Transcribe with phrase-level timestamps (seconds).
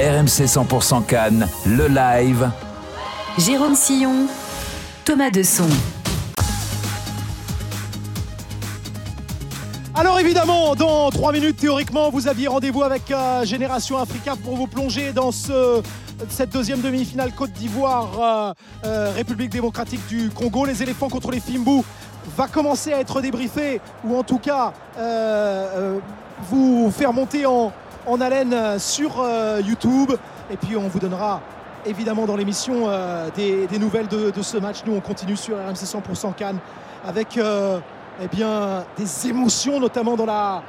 [0.00, 2.48] RMC 100% Cannes, le live.
[3.36, 4.28] Jérôme Sillon,
[5.04, 5.66] Thomas Desson.
[9.96, 14.68] Alors évidemment, dans 3 minutes, théoriquement, vous aviez rendez-vous avec euh, Génération Africa pour vous
[14.68, 15.82] plonger dans ce,
[16.28, 18.54] cette deuxième demi-finale Côte d'Ivoire, euh,
[18.84, 20.64] euh, République démocratique du Congo.
[20.64, 21.82] Les éléphants contre les Fimbu
[22.36, 24.72] va commencer à être débriefé, ou en tout cas
[26.50, 27.72] vous faire monter en,
[28.08, 29.24] en haleine sur
[29.64, 30.12] YouTube.
[30.50, 31.40] Et puis on vous donnera
[31.86, 32.88] évidemment dans l'émission
[33.36, 34.78] des, des, nouvelles de, ce match.
[34.86, 36.58] Nous, on continue sur RMC 100% Cannes
[37.06, 37.38] avec
[38.20, 40.62] eh bien, des émotions, notamment dans la,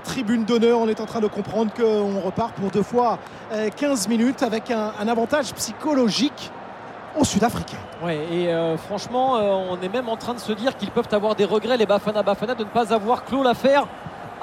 [0.00, 0.78] tribune d'honneur.
[0.78, 3.18] On est en train de comprendre qu'on repart pour deux fois
[3.76, 6.50] 15 euh, minutes avec un, avantage psychologique
[7.18, 7.78] aux Sud-Africains.
[8.02, 11.08] Ouais, et euh, franchement, euh, on est même en train de se dire qu'ils peuvent
[11.12, 13.86] avoir des regrets, les Bafana Bafana, de ne pas avoir clos l'affaire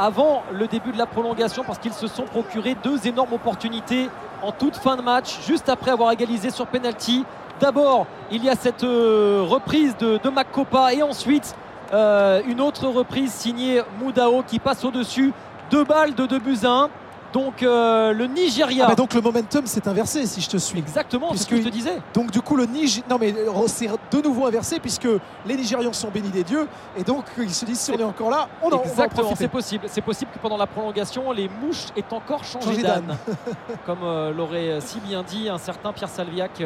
[0.02, 4.10] avant le début de la prolongation parce qu'ils se sont procurés deux énormes opportunités
[4.42, 7.24] en toute fin de match, juste après avoir égalisé sur penalty.
[7.60, 11.56] D'abord, il y a cette reprise de, de et ensuite
[11.94, 15.34] euh, une autre reprise signée Moudao qui passe au-dessus.
[15.70, 16.90] Deux balles de 2 buts à 1.
[17.34, 18.88] Donc euh, le Nigeria.
[18.90, 20.80] Ah donc le momentum s'est inversé si je te suis.
[20.80, 21.98] Exactement, c'est ce que je te disais.
[22.14, 23.06] Donc du coup le Nigeria.
[23.10, 25.08] Non mais euh, c'est de nouveau inversé puisque
[25.46, 28.30] les Nigérians sont bénis des dieux et donc ils se disent si on est encore
[28.30, 29.86] là, on en Exactement, c'est possible.
[29.88, 33.18] C'est possible que pendant la prolongation, les mouches aient encore changé, d'âne.
[33.86, 34.02] Comme
[34.36, 36.62] l'aurait si bien dit un certain Pierre Salviac,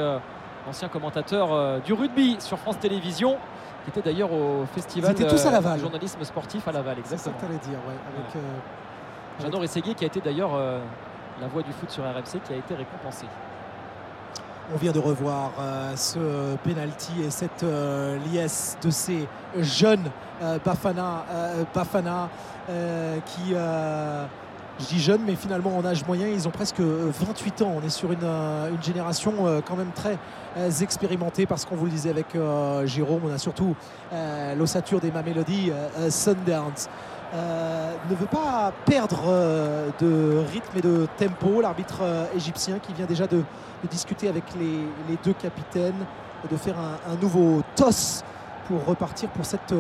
[0.67, 3.38] ancien commentateur du rugby sur France Télévisions
[3.85, 5.79] qui était d'ailleurs au festival tous à Laval.
[5.79, 7.35] journalisme sportif à Laval, exactement.
[7.39, 7.94] C'est ça que tu dire, ouais.
[7.94, 8.39] Avec, euh,
[9.41, 10.80] Jeannot Rességuier qui a été d'ailleurs euh,
[11.41, 13.25] la voix du foot sur RMC qui a été récompensé.
[14.73, 17.66] On vient de revoir euh, ce penalty et cette
[18.31, 19.28] liesse de ces
[19.59, 20.09] jeunes
[20.63, 21.25] Bafana,
[21.73, 22.30] Bafana
[23.25, 23.53] qui
[24.78, 27.73] je dis jeunes, mais finalement en âge moyen, ils ont presque 28 ans.
[27.81, 30.17] On est sur une, euh, génération euh, quand même très
[30.58, 32.28] euh, expérimentée parce qu'on vous le disait avec
[32.86, 33.75] Jérôme, on a surtout
[34.58, 35.72] l'ossature des Mamelody,
[37.35, 38.09] Sundance.
[38.09, 39.23] ne veut pas perdre
[40.00, 41.62] de rythme et de tempo.
[41.62, 42.01] L'arbitre
[42.35, 43.44] égyptien qui vient déjà de,
[43.90, 46.06] discuter avec les, deux capitaines,
[46.50, 48.23] de faire un nouveau toss
[48.68, 49.73] pour repartir pour cette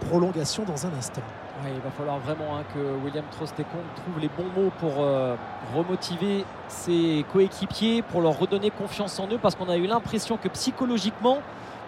[0.00, 1.22] prolongation dans un instant
[1.66, 5.34] il va falloir vraiment hein, que William Trostekong trouve les bons mots pour euh,
[5.74, 10.48] remotiver ses coéquipiers, pour leur redonner confiance en eux, parce qu'on a eu l'impression que
[10.48, 11.38] psychologiquement,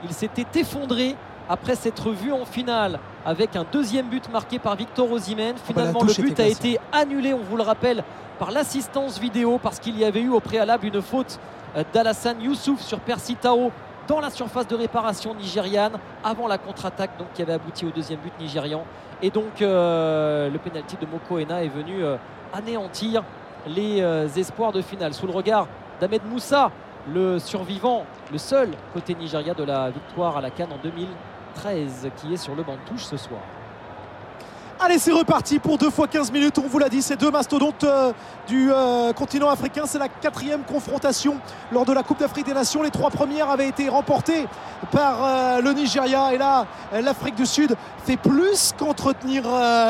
[0.05, 1.15] il s'était effondré
[1.49, 5.55] après s'être vu en finale avec un deuxième but marqué par Victor Osimhen.
[5.55, 8.03] Bah, Finalement, le but a été annulé, on vous le rappelle,
[8.39, 11.39] par l'assistance vidéo, parce qu'il y avait eu au préalable une faute
[11.77, 13.71] euh, d'Alassane Youssouf sur Percy Tao
[14.11, 15.93] dans la surface de réparation nigériane
[16.25, 18.85] avant la contre-attaque donc qui avait abouti au deuxième but nigérian.
[19.23, 22.17] Et donc euh, le pénalty de Mokoena est venu euh,
[22.53, 23.23] anéantir
[23.69, 25.15] les euh, espoirs de finale.
[25.15, 25.69] Sous le regard
[26.01, 26.73] d'Ahmed Moussa
[27.09, 30.83] le survivant le seul côté Nigeria de la victoire à la Cannes en
[31.55, 33.41] 2013 qui est sur le banc de touche ce soir
[34.83, 36.57] Allez, c'est reparti pour deux fois 15 minutes.
[36.57, 38.15] On vous l'a dit, ces deux mastodontes euh,
[38.49, 39.83] du euh, continent africain.
[39.85, 41.37] C'est la quatrième confrontation
[41.71, 42.83] lors de la Coupe d'Afrique des Nations.
[42.83, 44.47] Les trois premières avaient été remportées
[44.91, 46.33] par euh, le Nigeria.
[46.33, 49.43] Et là, l'Afrique du Sud fait plus qu'entretenir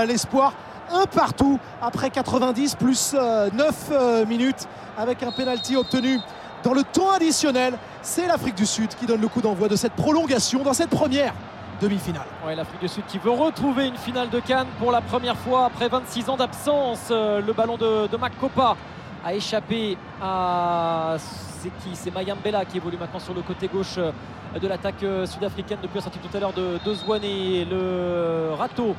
[0.08, 0.54] l'espoir.
[0.92, 4.66] Un partout après 90 plus 9 minutes
[4.98, 6.18] avec un penalty obtenu
[6.62, 7.74] dans le temps additionnel.
[8.02, 11.34] C'est l'Afrique du Sud qui donne le coup d'envoi de cette prolongation dans cette première
[11.80, 12.26] demi-finale.
[12.56, 15.88] L'Afrique du Sud qui veut retrouver une finale de Cannes pour la première fois après
[15.88, 17.08] 26 ans d'absence.
[17.10, 18.76] Euh, le ballon de, de Makopa
[19.24, 21.16] a échappé à.
[21.18, 24.12] C'est qui C'est Mayambela qui évolue maintenant sur le côté gauche euh,
[24.58, 27.22] de l'attaque euh, sud-africaine depuis la sortie tout à l'heure de, de Zwane.
[27.22, 28.94] Le râteau,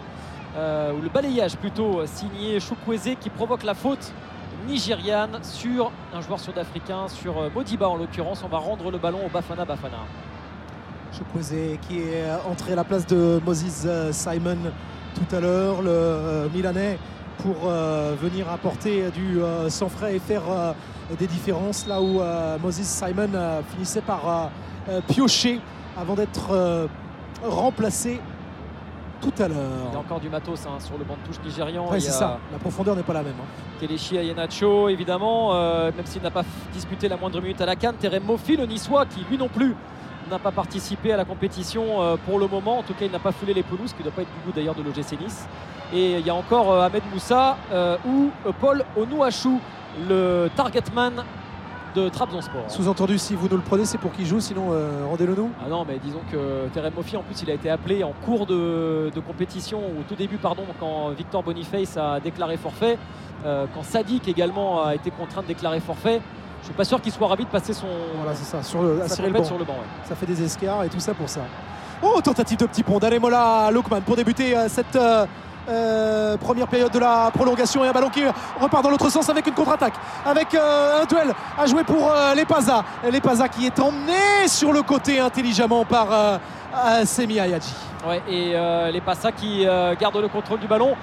[0.55, 4.11] ou le balayage plutôt, signé Chukwueze qui provoque la faute
[4.67, 8.43] nigériane sur un joueur sud-africain, sur Modiba en l'occurrence.
[8.43, 9.99] On va rendre le ballon au Bafana Bafana.
[11.11, 14.57] Chukwueze qui est entré à la place de Moses euh, Simon
[15.13, 16.97] tout à l'heure, le euh, Milanais,
[17.39, 19.39] pour euh, venir apporter du
[19.69, 20.43] sang frais et faire
[21.19, 22.21] des différences là où
[22.61, 23.29] Moses Simon
[23.73, 24.51] finissait par
[25.07, 25.59] piocher
[25.97, 26.87] avant d'être
[27.43, 28.21] remplacé
[29.21, 29.57] tout à l'heure.
[29.89, 31.87] Il y a encore du matos hein, sur le banc de touche nigérian.
[31.93, 33.35] c'est ça, la profondeur n'est pas la même.
[33.39, 33.79] Hein.
[33.79, 35.53] Kelechi Ayenacho, évidemment,
[35.83, 37.95] même s'il n'a pas disputé la moindre minute à la canne.
[37.95, 39.75] Terem Mofi, le niçois, qui lui non plus
[40.31, 42.79] n'a pas participé à la compétition euh, pour le moment.
[42.79, 44.33] En tout cas, il n'a pas foulé les pelouses, ce qui ne doit pas être
[44.33, 45.47] du goût d'ailleurs de l'OGC Nice.
[45.93, 49.59] Et il y a encore euh, Ahmed Moussa euh, ou Paul Onouachou,
[50.07, 51.23] le targetman
[51.95, 52.63] de Trabzonspor.
[52.67, 54.69] Sous-entendu, si vous nous le prenez, c'est pour qu'il joue, sinon
[55.09, 55.49] rendez-le nous.
[55.65, 58.45] Ah non, mais disons que Terem Mofi, en plus, il a été appelé en cours
[58.45, 62.97] de, compétition, au tout début, pardon, quand Victor Boniface a déclaré forfait,
[63.43, 66.21] quand Sadik également a été contraint de déclarer forfait.
[66.61, 68.99] Je suis pas sûr qu'il soit ravi de passer son, Voilà, c'est ça, sur le,
[68.99, 69.43] le banc.
[69.43, 69.73] sur le banc.
[69.73, 70.07] ouais.
[70.07, 71.41] Ça fait des escarres et tout ça pour ça.
[72.03, 75.25] Oh, tentative de petit pont d'Alemola Lokman pour débuter euh, cette euh,
[75.71, 78.23] euh, première période de la prolongation et un ballon qui
[78.59, 79.93] repart dans l'autre sens avec une contre-attaque.
[80.25, 82.83] Avec euh, un duel à jouer pour euh, les Paza.
[83.09, 87.73] Les Paza qui est emmené sur le côté intelligemment par euh, Semi Ayadji.
[88.07, 89.65] Ouais, et Passa qui
[89.99, 90.95] gardent le contrôle du ballon.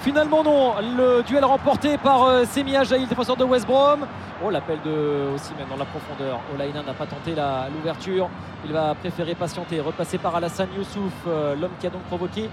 [0.00, 4.06] Finalement non, le duel remporté par euh, Semi Ajaï, le défenseur de West Brom.
[4.42, 6.40] Oh l'appel de Osimhen dans la profondeur.
[6.54, 7.34] Olaïna n'a pas tenté
[7.74, 8.30] l'ouverture.
[8.64, 12.48] Il va préférer patienter, repasser par Alassane Youssouf, euh, l'homme qui a donc provoqué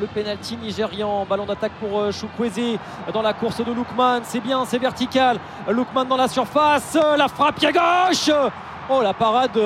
[0.00, 1.26] le penalty nigérian.
[1.28, 2.78] Ballon d'attaque pour euh, Chukwueze
[3.12, 4.20] dans la course de Lookman.
[4.22, 5.38] C'est bien, c'est vertical.
[5.68, 8.30] Lookman dans la surface, la frappe pied gauche.
[8.88, 9.60] Oh la parade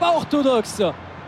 [0.00, 0.82] pas orthodoxe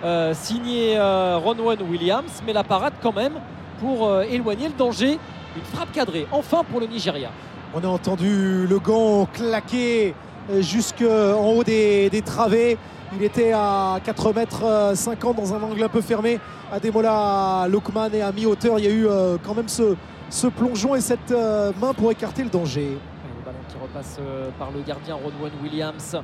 [0.04, 3.34] euh, signé euh, Ronwen Williams, mais la parade quand même
[3.82, 5.18] pour euh, éloigner le danger.
[5.56, 7.30] Une frappe cadrée, enfin pour le Nigeria.
[7.74, 10.14] On a entendu le gant claquer
[10.60, 12.78] jusqu'en haut des, des travées.
[13.14, 16.38] Il était à 4 mètres euh, 50 dans un angle un peu fermé.
[16.72, 19.94] Ademola Lokman et à mi-hauteur, il y a eu euh, quand même ce,
[20.30, 22.96] ce plongeon et cette euh, main pour écarter le danger.
[23.38, 26.16] Le ballon qui repasse euh, par le gardien Ronwen Williams.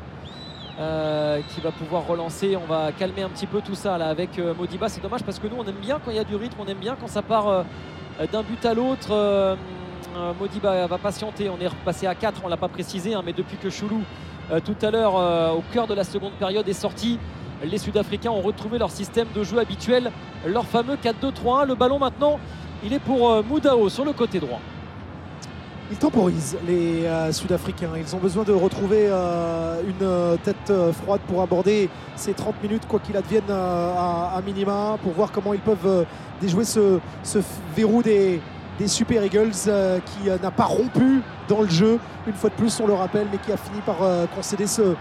[0.79, 2.57] Euh, qui va pouvoir relancer.
[2.57, 4.89] On va calmer un petit peu tout ça avec euh, Modiba.
[4.89, 6.67] C'est dommage parce que nous on aime bien quand il y a du rythme, on
[6.67, 7.65] aime bien quand ça part euh,
[8.31, 9.57] d'un but à l'autre.
[10.39, 11.51] Modiba va patienter.
[11.51, 14.03] On est repassé à 4, on l'a pas précisé, hein, mais depuis que Choulou
[14.65, 15.15] tout à l'heure
[15.57, 17.19] au cœur de la seconde période est sorti,
[17.63, 20.11] les Sud-Africains ont retrouvé leur système de jeu habituel,
[20.47, 21.67] leur fameux 4-2-3-1.
[21.67, 22.41] Le ballon maintenant,
[22.85, 24.61] il est pour Moudao sur le côté droit.
[25.91, 27.91] Ils temporisent, les euh, Sud-Africains.
[27.97, 32.87] Ils ont besoin de retrouver euh, une euh, tête froide pour aborder ces 30 minutes,
[32.87, 36.05] quoi qu'il advienne à, minima, pour voir comment ils peuvent
[36.41, 36.99] déjouer ce,
[37.75, 38.41] verrou des,
[38.87, 39.51] Super Eagles
[40.07, 41.99] qui n'a pas rompu dans le jeu,
[42.29, 43.97] une fois de plus, on le rappelle, mais qui a fini par
[44.37, 44.95] concéder ce,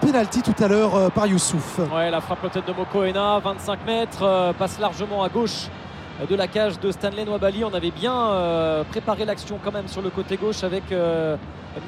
[0.00, 1.80] penalty tout à l'heure par Youssouf.
[1.92, 5.68] Ouais, la frappe peut-être de Mokoena, 25 mètres, passe largement à gauche
[6.28, 7.64] de la cage de Stanley Nwabali.
[7.64, 11.36] On avait bien euh, préparé l'action quand même sur le côté gauche avec euh,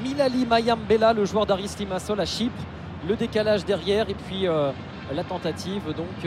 [0.02, 2.62] Milali Mayambela, le joueur d'Aris Limassol à Chypre.
[3.08, 4.70] Le décalage derrière et puis euh,
[5.14, 6.26] la tentative donc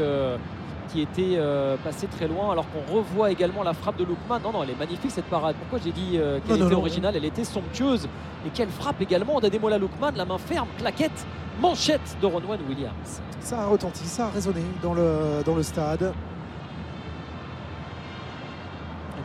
[0.89, 1.39] qui était
[1.83, 4.39] passée très loin alors qu'on revoit également la frappe de Lookman.
[4.43, 5.55] Non, non, elle est magnifique cette parade.
[5.59, 6.17] Pourquoi j'ai dit
[6.47, 7.15] qu'elle était originale?
[7.17, 8.07] Elle était somptueuse.
[8.45, 11.25] Et quelle frappe également d'Ademola Lookman, la main ferme, claquette,
[11.59, 13.21] manchette de Ronwan Williams.
[13.41, 16.01] Ça a retenti, ça a résonné dans le, dans le stade.
[16.01, 16.13] Le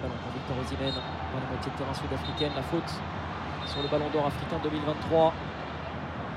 [0.00, 2.52] ballon pour Victor Osimhen dans la moitié de terrain sud-africaine.
[2.54, 2.90] La faute
[3.66, 5.32] sur le ballon d'or africain 2023.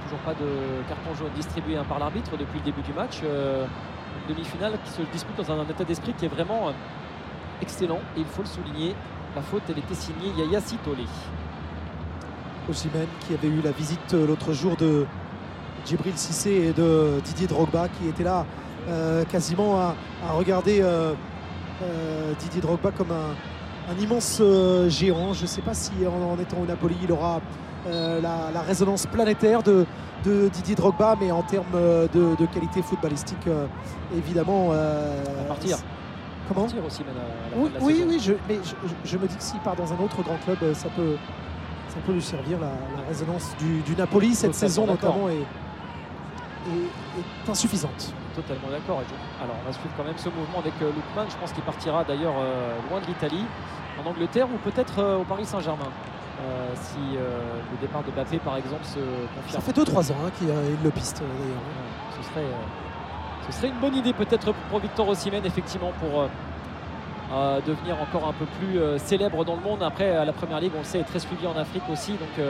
[0.04, 3.22] Toujours pas de carton jaune distribué hein, par l'arbitre depuis le début du match.
[3.24, 3.66] Euh,
[4.28, 6.72] une demi-finale qui se dispute dans un, état d'esprit qui est vraiment euh,
[7.62, 8.96] excellent et il faut le souligner.
[9.36, 10.98] La faute, elle était signée Yaya Sitole.
[12.70, 15.06] Osimhen qui avait eu la visite euh, l'autre jour de
[15.86, 18.46] Djibril Cissé et de Didier Drogba qui était là
[19.30, 19.96] quasiment à,
[20.32, 20.84] regarder
[22.40, 23.36] Didier Drogba comme un,
[23.90, 25.34] un immense euh, géant.
[25.34, 27.40] Je ne sais pas si en, en étant au Napoli il aura
[27.88, 29.86] euh, la, la résonance planétaire de,
[30.24, 33.68] de Didier Drogba, mais en termes euh, de, de qualité footballistique, euh,
[34.18, 34.70] évidemment.
[34.72, 35.78] euh, À partir.
[36.48, 38.08] Comment Partir aussi à la fin oui, de la oui, saison.
[38.10, 38.60] oui, je, mais
[39.04, 41.16] je, me dis que s'il part dans un autre grand club, ça peut,
[41.90, 42.60] ça peut lui servir.
[42.60, 48.14] La, la résonance du, du Napoli cette saison notamment est, est- est insuffisante.
[48.36, 49.02] Totalement d'accord.
[49.42, 51.30] Alors, on va suivre quand même ce mouvement avec euh, Lookman.
[51.30, 53.46] Je pense qu'il partira d'ailleurs euh, loin de l'Italie,
[54.04, 55.88] en Angleterre ou peut-être euh, au Paris Saint-Germain.
[56.42, 57.40] euh, si euh,
[57.72, 59.62] le départ de Mbappé, par exemple, se Ça confirme.
[59.62, 61.56] fait 2-3 ans hein, qu'il il le piste d'ailleurs.
[61.56, 66.28] Ouais, Ce serait, euh, ce serait une bonne idée peut-être pour Victor Osimhen, effectivement, pour
[67.66, 69.82] devenir encore un peu plus célèbre dans le monde.
[69.82, 72.14] Après, à la Première Ligue, on le sait, est très suivi en Afrique aussi.
[72.14, 72.46] Donc,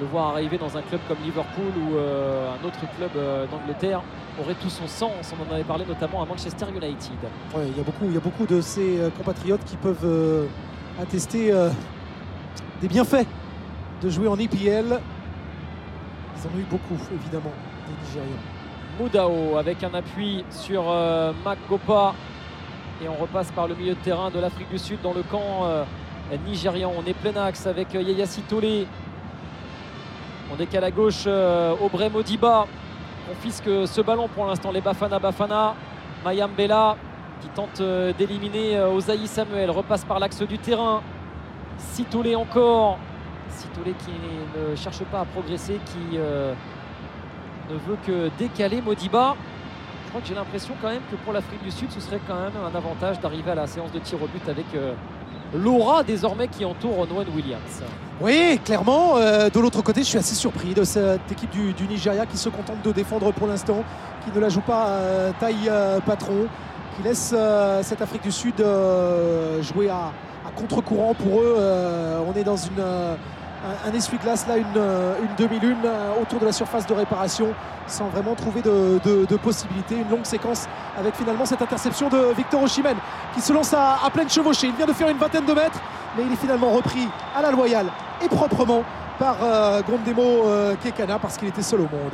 [0.00, 4.02] le voir arriver dans un club comme Liverpool ou euh, un autre club euh, d'Angleterre
[4.40, 5.32] aurait tout son sens.
[5.32, 7.12] On en avait parlé notamment à Manchester United.
[7.54, 10.04] Ouais, il, y a beaucoup, il y a beaucoup de ces euh, compatriotes qui peuvent
[10.04, 10.46] euh,
[11.00, 11.52] attester
[12.80, 13.26] des bienfaits
[14.02, 14.48] de jouer en EPL.
[14.58, 17.52] Ils en ont eu beaucoup, évidemment,
[17.86, 18.40] des Nigériens.
[18.98, 20.84] Moudao avec un appui sur
[21.44, 22.14] Magopa
[23.04, 25.66] et on repasse par le milieu de terrain de l'Afrique du Sud dans le camp
[26.46, 26.90] nigérian.
[26.96, 28.86] On est plein axe avec Yaya Sitole.
[30.52, 32.66] On décale à gauche euh, Aubrey Modiba.
[33.28, 34.70] Confisque ce ballon pour l'instant.
[34.70, 35.74] Les Bafana Bafana.
[36.24, 36.96] Mayambela
[37.40, 39.70] qui tente euh, d'éliminer euh, Osaï Samuel.
[39.70, 41.02] Repasse par l'axe du terrain.
[41.78, 42.98] Sitole encore.
[43.48, 44.10] Sitole qui
[44.56, 46.52] ne cherche pas à progresser, qui euh,
[47.70, 49.36] ne veut que décaler Modiba.
[50.04, 52.34] Je crois que j'ai l'impression quand même que pour l'Afrique du Sud, ce serait quand
[52.34, 54.66] même un avantage d'arriver à la séance de tir au but avec
[55.52, 57.82] l'aura désormais qui entoure Owen Williams.
[58.20, 59.18] Oui, clairement.
[59.18, 62.48] euh, de l'autre côté, je suis assez surpris de cette équipe du, Nigeria qui se
[62.48, 63.84] contente de défendre pour l'instant,
[64.24, 66.46] qui ne la joue pas euh, taille euh, patron,
[66.96, 68.64] qui laisse euh, cette Afrique du Sud
[69.60, 70.12] jouer à,
[70.56, 71.56] contre-courant pour eux.
[72.26, 72.82] On est dans une,
[73.64, 77.48] un, essuie-glace, là, une, euh, une demi-lune euh, autour de la surface de réparation,
[77.86, 79.96] sans vraiment trouver de, de- de possibilités.
[79.96, 82.96] Une longue séquence avec finalement cette interception de Victor Osimhen
[83.34, 84.68] qui se lance à, pleine chevauchée.
[84.68, 85.80] Il vient de faire une vingtaine de mètres,
[86.16, 87.86] mais il est finalement repris à la loyale
[88.24, 88.82] et proprement
[89.18, 92.12] par euh, Grondemo euh, Kekana parce qu'il était seul au monde.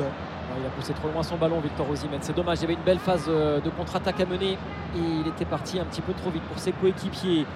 [0.60, 2.18] Il a poussé trop loin son ballon, Victor Osimhen.
[2.20, 5.46] C'est dommage, il y avait une belle phase de contre-attaque à mener et il était
[5.46, 7.46] parti un petit peu trop vite pour ses coéquipiers.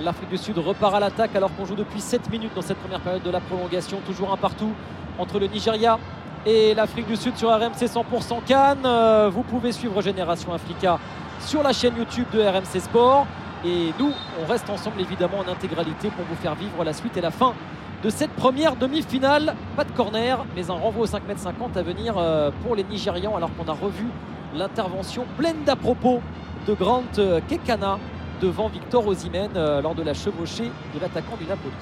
[0.00, 3.00] L'Afrique du Sud repart à l'attaque alors qu'on joue depuis 7 minutes dans cette première
[3.00, 3.98] période de la prolongation.
[4.06, 4.72] Toujours un partout
[5.18, 5.98] entre le Nigeria
[6.46, 8.78] et l'Afrique du Sud sur RMC 100% Cannes.
[8.84, 10.98] Euh, Vous pouvez suivre Génération Africa
[11.40, 13.26] sur la chaîne YouTube de RMC Sport.
[13.64, 17.20] Et nous, on reste ensemble évidemment en intégralité pour vous faire vivre la suite et
[17.20, 17.54] la fin
[18.02, 19.54] de cette première demi-finale.
[19.76, 22.82] Pas de corner, mais un renvoi au 5 m 50 à venir euh, pour les
[22.82, 24.06] Nigérians, alors qu'on a revu
[24.54, 26.20] l'intervention pleine d'à propos
[26.66, 27.98] de Grant euh, Kekana
[28.42, 31.72] devant Victor Osimhen euh, lors de la chevauchée de l'attaquant du Napoli.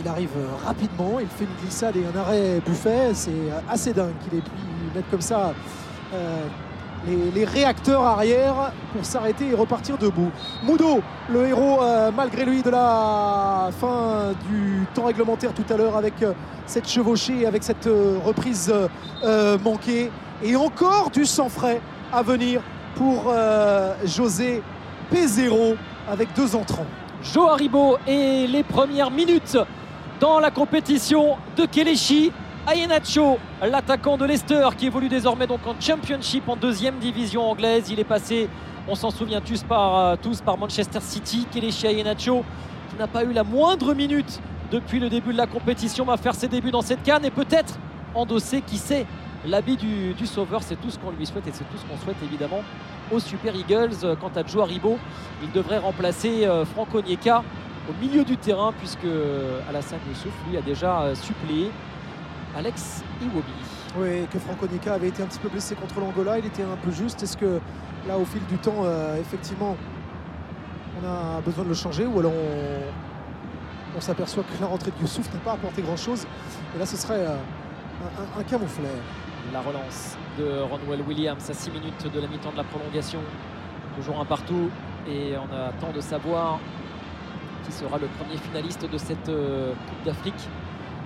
[0.00, 3.14] Il arrive euh, rapidement, il fait une glissade et un arrêt buffet.
[3.14, 4.50] C'est euh, assez dingue qu'il ait pu
[4.94, 5.52] mettre comme ça
[7.06, 10.30] les, réacteurs arrière pour s'arrêter et repartir debout.
[10.64, 11.80] Moudo, le héros
[12.16, 16.14] malgré lui de la fin du temps réglementaire tout à l'heure avec
[16.66, 17.88] cette chevauchée, avec cette
[18.24, 18.72] reprise
[19.62, 20.10] manquée.
[20.42, 22.62] Et encore du sang frais à venir
[22.96, 23.32] pour
[24.04, 24.62] José
[25.12, 25.76] P0
[26.08, 26.86] avec deux entrants.
[27.22, 29.58] Joe Haribo et les premières minutes
[30.20, 32.32] dans la compétition de Kelechi
[32.66, 37.90] Ayenacho, l'attaquant de Leicester qui évolue désormais donc en Championship en deuxième division anglaise.
[37.90, 38.48] Il est passé,
[38.88, 41.46] on s'en souvient tous par, euh, tous par Manchester City.
[41.52, 42.44] Kelechi Ayenacho
[42.90, 46.34] qui n'a pas eu la moindre minute depuis le début de la compétition va faire
[46.34, 47.78] ses débuts dans cette canne et peut-être
[48.14, 49.06] endosser, qui sait,
[49.46, 50.62] l'habit du, du sauveur.
[50.62, 52.62] C'est tout ce qu'on lui souhaite et c'est tout ce qu'on souhaite évidemment
[53.10, 53.90] aux Super Eagles.
[54.04, 54.98] Euh, Quant à Joe Haribo,
[55.42, 57.42] il devrait remplacer euh, Franco Onyeka
[57.88, 61.70] au milieu du terrain puisque euh, Alassane Youssouf lui a déjà suppléé
[62.56, 63.52] Alex Iwobi.
[63.98, 66.76] Oui, que Franco Nica avait été un petit peu blessé contre l'Angola, il était un
[66.82, 67.22] peu juste.
[67.22, 67.58] Est-ce que
[68.06, 69.76] là, au fil du temps, euh, effectivement,
[71.02, 75.00] on a besoin de le changer ou alors on, on s'aperçoit que la rentrée de
[75.00, 76.26] Youssouf n'a pas apporté grand-chose
[76.74, 78.84] Et là, ce serait euh, un, un- un camouflet.
[79.52, 83.18] La relance de Ronwell Williams à 6 minutes de la mi-temps de la prolongation.
[83.96, 84.70] Toujours un partout
[85.08, 86.60] et on attend de savoir
[87.64, 90.48] qui sera le premier finaliste de cette euh, Coupe d'Afrique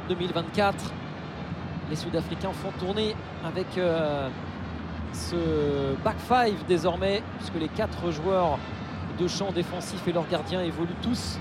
[0.08, 0.92] 2024.
[1.90, 4.28] Les Sud-Africains font tourner avec euh,
[5.12, 8.58] ce back five désormais, puisque les quatre joueurs
[9.18, 11.38] de champ défensif et leurs gardiens évoluent tous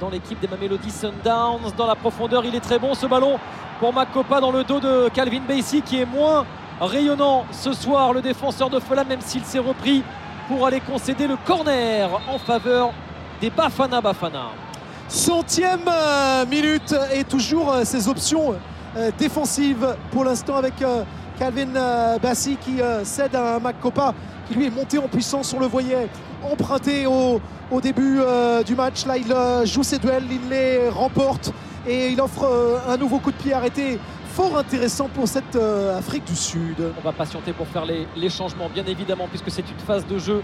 [0.00, 1.72] dans l'équipe des Mamelody Sundowns.
[1.76, 3.38] Dans la profondeur, il est très bon ce ballon
[3.78, 6.44] pour Makopa dans le dos de Calvin Bassey qui est moins
[6.80, 10.02] rayonnant ce soir, le défenseur de Fulham, même s'il s'est repris
[10.48, 12.92] pour aller concéder le corner en faveur
[13.40, 14.48] des Bafana Bafana.
[15.08, 18.54] Centième euh, minute et toujours euh, ces options
[18.96, 21.02] euh, défensives pour l'instant avec euh,
[21.38, 23.60] Calvin euh, Bassi qui euh, cède à un
[24.46, 26.08] qui lui est monté en puissance, on le voyait
[26.42, 27.40] emprunté au,
[27.80, 29.06] début euh, du match.
[29.06, 31.52] Là, il euh, joue ses duels, il les remporte
[31.86, 33.98] et il offre euh, un nouveau coup de pied arrêté
[34.30, 36.92] fort intéressant pour cette euh, Afrique du Sud.
[36.96, 40.18] On va patienter pour faire les, les changements, bien évidemment, puisque c'est une phase de
[40.18, 40.42] jeu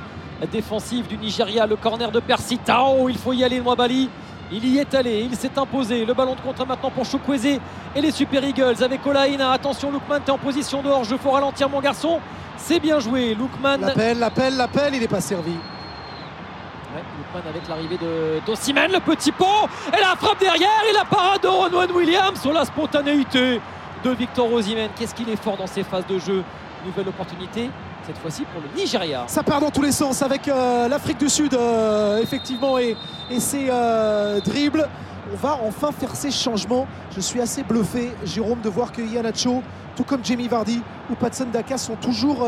[0.52, 1.66] défensive du Nigeria.
[1.66, 4.11] Le corner de Percy Tao, il faut y aller, Nwabali.
[4.52, 6.05] Il y est allé, il s'est imposé.
[6.05, 7.59] Le ballon de contre maintenant pour Chukwueze
[7.97, 9.50] et les Super Eagles avec Olaïna.
[9.50, 11.05] Attention, Lookman, t'es en position dehors.
[11.05, 12.21] Je faut ralentir, mon garçon.
[12.57, 13.35] C'est bien joué.
[13.35, 13.78] Lookman.
[13.81, 15.50] L'appel, l'appel, l'appel, il n'est pas servi.
[15.50, 19.66] Ouais, Lookman avec l'arrivée de d'Osimhen, le petit pont.
[19.97, 20.83] Et la frappe derrière.
[20.90, 23.61] Et la parade de Ronwen Williams sur la spontanéité
[24.05, 24.91] de Victor Osimhen.
[24.97, 26.43] Qu'est-ce qu'il est fort dans ces phases de jeu.
[26.85, 27.71] Nouvelle opportunité,
[28.07, 29.25] cette fois-ci pour le Nigeria.
[29.26, 32.97] Ça part dans tous les sens avec euh, l'Afrique du Sud, euh, effectivement, et,
[33.38, 34.88] ses euh, dribbles.
[35.33, 36.87] On va enfin faire ces changements.
[37.15, 39.62] Je suis assez bluffé, Jérôme, de voir que Ianacho,
[39.97, 42.47] tout comme Jamie Vardy ou Patson Daka, sont toujours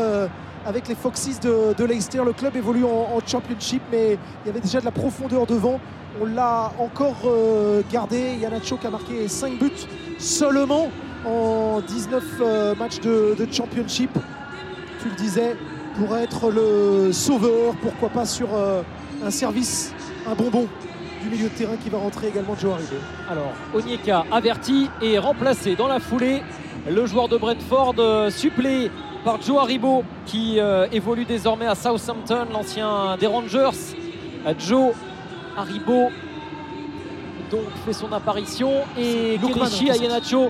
[0.65, 2.21] avec les Foxes de, Leicester.
[2.23, 5.81] Le club évolue en, Championship, mais il y avait déjà de la profondeur devant.
[6.21, 7.17] On l'a encore
[7.91, 8.37] gardé.
[8.39, 9.71] Ianacho qui a marqué 5 buts
[10.17, 10.87] seulement
[11.25, 14.11] en 19 euh, matchs de, de Championship
[15.01, 15.55] tu le disais,
[15.97, 18.81] pour être le sauveur, pourquoi pas sur euh,
[19.23, 19.93] un service,
[20.27, 20.67] un bonbon
[21.21, 22.95] du milieu de terrain qui va rentrer également Joe Haribo.
[23.29, 26.41] Alors, Onyeka averti et remplacé dans la foulée.
[26.89, 28.89] Le joueur de Brentford euh, suppléé
[29.25, 33.95] par Joe Haribo qui euh, évolue désormais à Southampton, l'ancien des Rangers.
[34.57, 34.93] Joe
[35.57, 36.09] Haribo
[37.51, 40.49] donc fait son apparition et hein, Ayanacho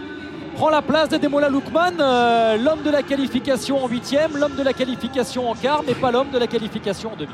[0.59, 4.61] prend la place de Demola Lookman, euh, l'homme de la qualification en huitième, l'homme de
[4.61, 7.31] la qualification en quart, mais pas l'homme de la qualification en demi.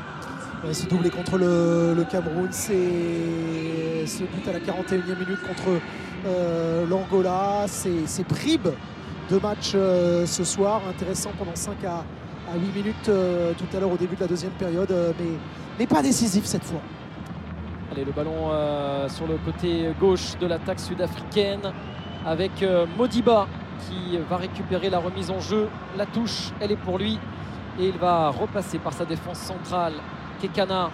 [0.64, 5.80] Ouais, ce doublé contre le, le Cameroun, c'est ce but à la 41e minute contre
[6.24, 8.68] euh, l'Angola, c'est c'est bribes
[9.28, 12.04] de match euh, ce soir, intéressant pendant 5 à,
[12.54, 15.32] à 8 minutes euh, tout à l'heure au début de la deuxième période, mais,
[15.80, 16.80] mais pas décisif cette fois.
[17.90, 18.52] Allez, le ballon
[19.08, 21.72] sur le côté gauche de l'attaque sud-africaine
[22.26, 23.46] avec euh, Modiba
[23.88, 25.68] qui va récupérer la remise en jeu.
[25.96, 27.18] La touche, elle est pour lui
[27.78, 29.94] et il va repasser par sa défense centrale.
[30.40, 30.90] Kekana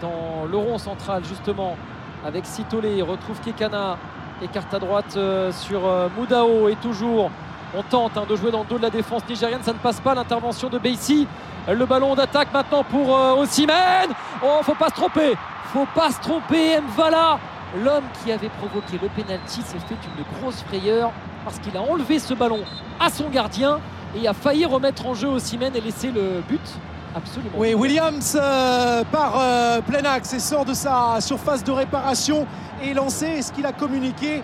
[0.00, 1.76] dans le rond central justement
[2.24, 2.86] avec Sitole.
[2.86, 3.98] Il retrouve Kekana,
[4.42, 7.30] écarte à droite euh, sur euh, Moudao et toujours
[7.74, 9.62] on tente hein, de jouer dans le dos de la défense nigériane.
[9.62, 11.26] Ça ne passe pas l'intervention de Beissi.
[11.68, 14.10] Le ballon d'attaque maintenant pour euh, Osimhen.
[14.44, 15.34] Oh, faut pas se tromper.
[15.72, 16.80] Faut pas se tromper.
[16.80, 17.38] Mvala,
[17.76, 21.12] l'homme qui avait provoqué le penalty, s'est fait une grosse frayeur
[21.44, 22.60] parce qu'il a enlevé ce ballon
[23.00, 23.80] à son gardien
[24.20, 26.60] et a failli remettre en jeu Osimhen et laisser le but
[27.14, 27.52] absolument.
[27.56, 32.46] Oui, Williams euh, part euh, plein axe et sort de sa surface de réparation
[32.82, 33.26] et lancé.
[33.26, 34.42] Est-ce qu'il a communiqué?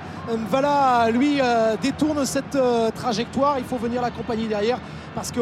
[0.50, 3.58] Voilà, lui euh, détourne cette euh, trajectoire.
[3.58, 4.78] Il faut venir l'accompagner derrière
[5.14, 5.40] parce que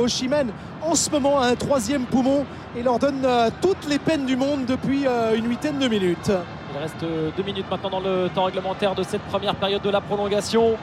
[0.82, 4.36] en ce moment, a un troisième poumon et leur donne euh, toutes les peines du
[4.36, 6.30] monde depuis euh, une huitaine de minutes.
[6.76, 9.88] Il reste euh, deux minutes maintenant dans le temps réglementaire de cette première période de
[9.88, 10.76] la prolongation.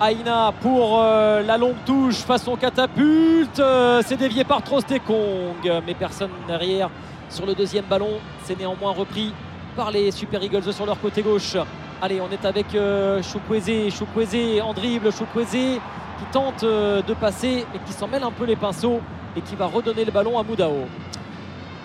[0.00, 3.58] Aina pour euh, la longue touche façon catapulte.
[3.58, 6.90] Euh, c'est dévié par Trostekong, mais personne derrière
[7.30, 8.20] sur le deuxième ballon.
[8.42, 9.32] C'est néanmoins repris
[9.74, 11.56] par les Super Eagles sur leur côté gauche.
[12.02, 13.94] Allez, on est avec euh, Chukwueze.
[13.94, 15.12] Chukwueze en dribble.
[15.12, 15.78] Chukwueze
[16.18, 19.00] qui tente euh, de passer et qui s'en mêle un peu les pinceaux
[19.36, 20.86] et qui va redonner le ballon à Moudao.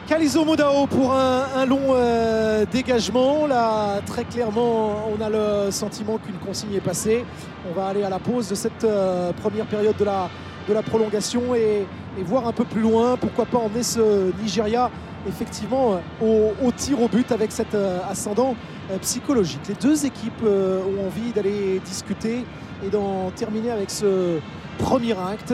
[0.08, 3.46] Kalizo Modao pour un, long euh, dégagement.
[3.46, 7.26] Là, très clairement, on a le sentiment qu'une consigne est passée.
[7.70, 10.30] On va aller à la pause de cette euh, première période de la,
[10.70, 11.86] de la prolongation et,
[12.24, 13.18] voir un peu plus loin.
[13.18, 14.90] Pourquoi pas emmener ce Nigeria
[15.28, 17.76] effectivement euh, au, tir au but avec cet
[18.10, 18.56] ascendant
[19.02, 19.60] psychologique.
[19.68, 22.46] Les deux équipes ont envie d'aller discuter
[22.86, 24.40] et d'en terminer avec ce
[24.78, 25.54] premier acte.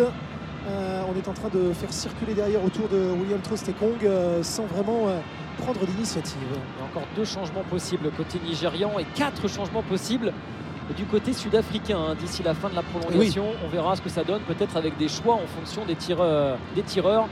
[0.68, 4.66] Euh, on est en train de faire circuler derrière autour de William Trostekong euh, sans
[4.66, 5.20] vraiment euh,
[5.58, 6.38] prendre d'initiative.
[6.52, 10.32] Il y a encore deux changements possibles côté nigérian et quatre changements possibles
[10.96, 13.46] du côté sud-africain hein, d'ici la fin de la prolongation.
[13.66, 16.58] On verra ce que ça donne, peut-être avec des choix en fonction des tireurs.
[16.76, 17.28] Des tireurs.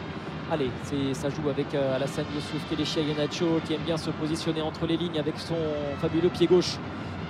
[0.51, 0.69] Allez,
[1.13, 4.97] ça joue avec euh, Alassane Youssouf, Kelechi Ayanacho qui aime bien se positionner entre les
[4.97, 5.55] lignes avec son
[6.01, 6.77] fabuleux pied gauche.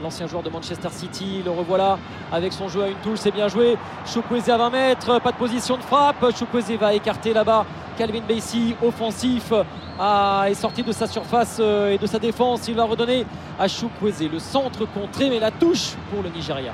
[0.02, 2.00] L'ancien joueur de Manchester City, le revoilà
[2.32, 3.78] avec son jeu à une touche, c'est bien joué.
[4.06, 6.26] Chukwueze à 20 mètres, pas de position de frappe.
[6.36, 7.66] Chukwueze va écarter là-bas.
[7.98, 12.68] Calvin Bassey, offensif, est sorti de sa surface euh, et de sa défense.
[12.68, 13.28] Il va redonner
[13.60, 16.74] à Chukwueze le centre contré, mais la touche pour le Nigeria.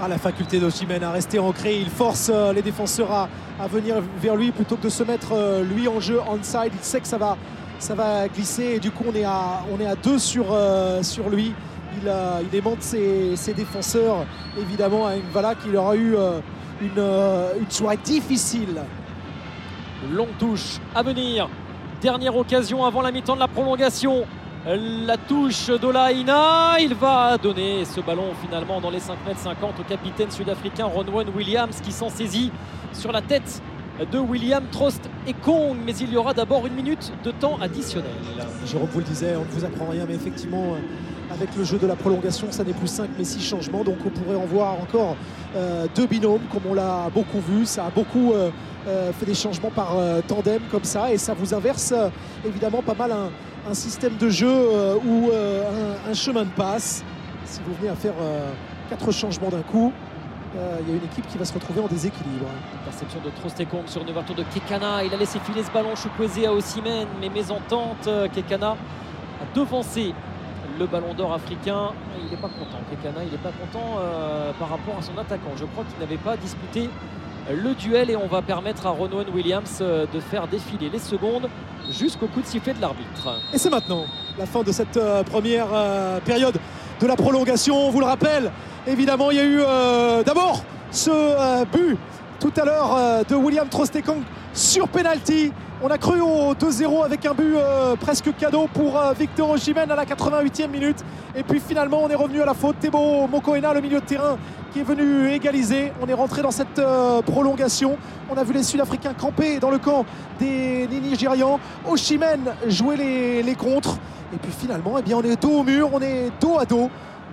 [0.00, 1.78] Ah, la faculté d'Oshimen à rester ancré.
[1.78, 3.28] Il force euh, les défenseurs à,
[3.68, 6.72] venir vers lui plutôt que de se mettre euh, lui en jeu onside.
[6.72, 7.36] Il sait que ça va,
[8.28, 10.48] glisser et du coup on est à, on deux sur
[11.28, 11.54] lui.
[12.00, 14.24] Il, aimante ses, défenseurs
[14.58, 16.40] évidemment à une Vala qui leur a eu euh,
[16.80, 18.82] une, euh, une soirée difficile.
[20.10, 21.48] Longue touche à venir.
[22.00, 24.24] Dernière occasion avant la mi-temps de la prolongation.
[24.66, 26.76] La touche d'Olaïna.
[26.80, 31.28] Il va donner ce ballon finalement dans les 5 mètres 50 au capitaine sud-africain Ronwen
[31.34, 32.50] Williams qui s'en saisit
[32.92, 33.62] sur la tête
[34.10, 35.76] de William Trost et Kong.
[35.84, 38.10] Mais il y aura d'abord une minute de temps additionnel.
[38.66, 41.78] Jérôme vous le disait, on ne vous apprend rien, mais effectivement, euh, avec le jeu
[41.78, 43.84] de la prolongation, ça n'est plus 5 mais 6 changements.
[43.84, 45.16] Donc on pourrait en voir encore
[45.56, 47.66] euh, deux binômes, comme on l'a beaucoup vu.
[47.66, 48.50] Ça a beaucoup euh,
[48.86, 51.94] fait des changements par tandem comme ça, et ça vous inverse
[52.44, 54.52] évidemment pas mal un, système de jeu
[55.06, 57.04] ou un, un chemin de passe.
[57.44, 58.14] Si vous venez à faire
[58.90, 59.92] quatre changements d'un coup,
[60.54, 62.46] il y a une équipe qui va se retrouver en déséquilibre.
[62.82, 65.04] Interception de Trostekong sur une ouverture de Kekana.
[65.04, 68.06] Il a laissé filer ce ballon Chukwueze à Osimhen, mais mésentente.
[68.06, 70.14] euh, Kekana a devancé
[70.78, 71.92] le ballon d'or africain.
[72.22, 72.78] Il n'est pas content.
[72.90, 75.52] Kekana, il n'est pas content euh, par rapport à son attaquant.
[75.56, 76.90] Je crois qu'il n'avait pas disputé
[77.50, 81.48] le duel et on va permettre à Ronwen Williams euh, de faire défiler les secondes
[81.90, 83.40] jusqu'au coup de sifflet de l'arbitre.
[83.52, 84.04] Et c'est maintenant
[84.38, 86.58] la fin de cette euh, première euh, période
[87.00, 87.76] de la prolongation.
[87.76, 88.52] On vous le rappelle,
[88.86, 91.96] évidemment, il y a eu euh, d'abord ce euh, but
[92.40, 95.52] tout à l'heure euh, de William Trostekong sur penalty.
[95.84, 97.56] On a cru au 2-0 avec un but
[98.00, 100.98] presque cadeau pour Victor Osimhen à la 88e minute.
[101.34, 102.78] Et puis finalement, on est revenu à la faute.
[102.78, 104.38] Thébo Mokoena, le milieu de terrain,
[104.72, 105.92] qui est venu égaliser.
[106.00, 106.80] On est rentré dans cette
[107.26, 107.98] prolongation.
[108.30, 110.06] On a vu les Sud-Africains camper dans le camp
[110.38, 111.58] des, des Nigérians.
[111.90, 113.96] Oshimen jouer les, les contres.
[114.32, 116.90] Et puis finalement, eh bien, on est dos au mur, on est dos à dos.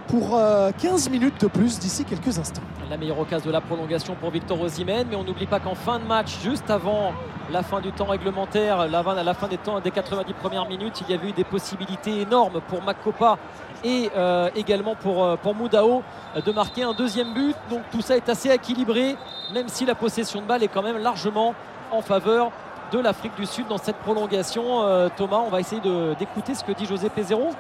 [0.09, 2.63] Pour euh, 15 minutes de plus d'ici quelques instants.
[2.89, 5.99] La meilleure occasion de la prolongation pour Victor Osimhen, mais on n'oublie pas qu'en fin
[5.99, 7.13] de match, juste avant
[7.51, 11.11] la fin du temps réglementaire, à la fin des, temps, des 90 premières minutes, il
[11.11, 13.37] y avait eu des possibilités énormes pour Makopa
[13.83, 16.03] et euh, également pour, euh, pour Moudao
[16.35, 17.55] euh, de marquer un deuxième but.
[17.69, 19.15] Donc tout ça est assez équilibré,
[19.53, 21.55] même si la possession de balle est quand même largement
[21.91, 22.51] en faveur
[22.91, 24.83] de l'Afrique du Sud dans cette prolongation.
[24.83, 25.81] Euh, Thomas, on va essayer
[26.17, 27.51] d'écouter ce que dit José Pézero.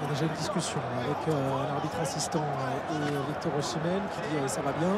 [0.00, 4.20] Il y a déjà une discussion avec euh, l'arbitre assistant euh, et Victor Osimhen qui
[4.30, 4.88] dit euh, ça va bien.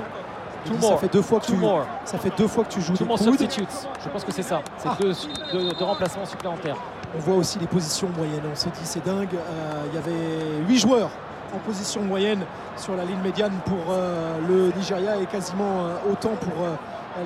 [0.66, 1.86] Il Two dit, ça fait deux fois que Two tu more.
[2.04, 3.88] ça fait deux fois que tu joues Two des more substitutes.
[4.04, 4.60] Je pense que c'est ça.
[4.76, 4.96] C'est Ah.
[5.00, 5.12] deux,
[5.52, 6.76] deux- deux remplacements supplémentaires.
[7.16, 8.42] On voit aussi les positions moyennes.
[8.50, 9.34] On se dit c'est dingue.
[9.34, 11.08] Euh, il y avait huit joueurs
[11.54, 12.44] en position moyenne
[12.76, 16.52] sur la ligne médiane pour euh, le Nigeria et quasiment autant pour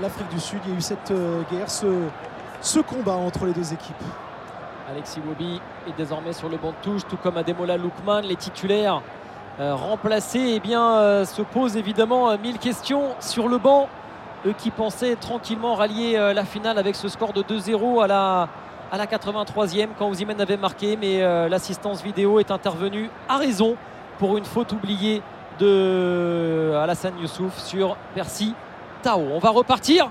[0.00, 0.60] l'Afrique du Sud.
[0.66, 1.12] Il y a eu cette
[1.50, 1.86] guerre, ce,
[2.62, 4.02] ce combat entre les deux équipes.
[4.90, 9.00] Alexis Wobi est désormais sur le banc de touche, tout comme Ademola Lookman, les titulaires
[9.58, 10.52] euh, remplacés.
[10.56, 13.88] Eh bien, euh, se posent évidemment euh, mille questions sur le banc.
[14.46, 18.48] Eux qui pensaient tranquillement rallier la finale avec ce score de 2-0 à la,
[18.92, 23.74] à la 83e quand Osimhen avait marqué, mais l'assistance vidéo est intervenue à raison
[24.18, 25.22] pour une faute oubliée
[25.58, 28.52] de Alassane Youssouf sur Percy
[29.00, 29.22] Tao.
[29.32, 30.10] On va repartir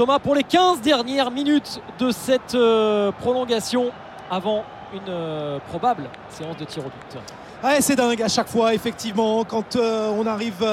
[0.00, 3.90] Thomas, pour les 15 dernières minutes de cette euh, prolongation
[4.30, 7.20] avant une euh, probable séance de tir au but.
[7.62, 10.66] Ouais, c'est dingue à chaque fois, effectivement, quand euh, on arrive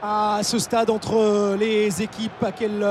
[0.00, 2.86] à ce stade entre les équipes, à quel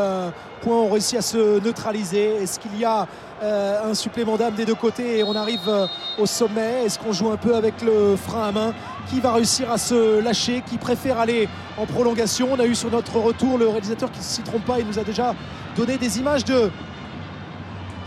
[0.61, 2.43] point on réussit à se neutraliser.
[2.43, 3.07] Est-ce qu'il y a
[3.41, 5.71] un supplément d'âme des deux côtés et on arrive
[6.17, 6.83] au sommet?
[6.83, 8.73] Est-ce qu'on joue un peu avec le frein à main?
[9.09, 10.61] Qui va réussir à se lâcher?
[10.69, 12.49] Qui préfère aller en prolongation?
[12.51, 14.99] On a eu sur notre retour le réalisateur qui ne s'y trompe pas, il nous
[14.99, 15.33] a déjà
[15.75, 16.71] donné des images de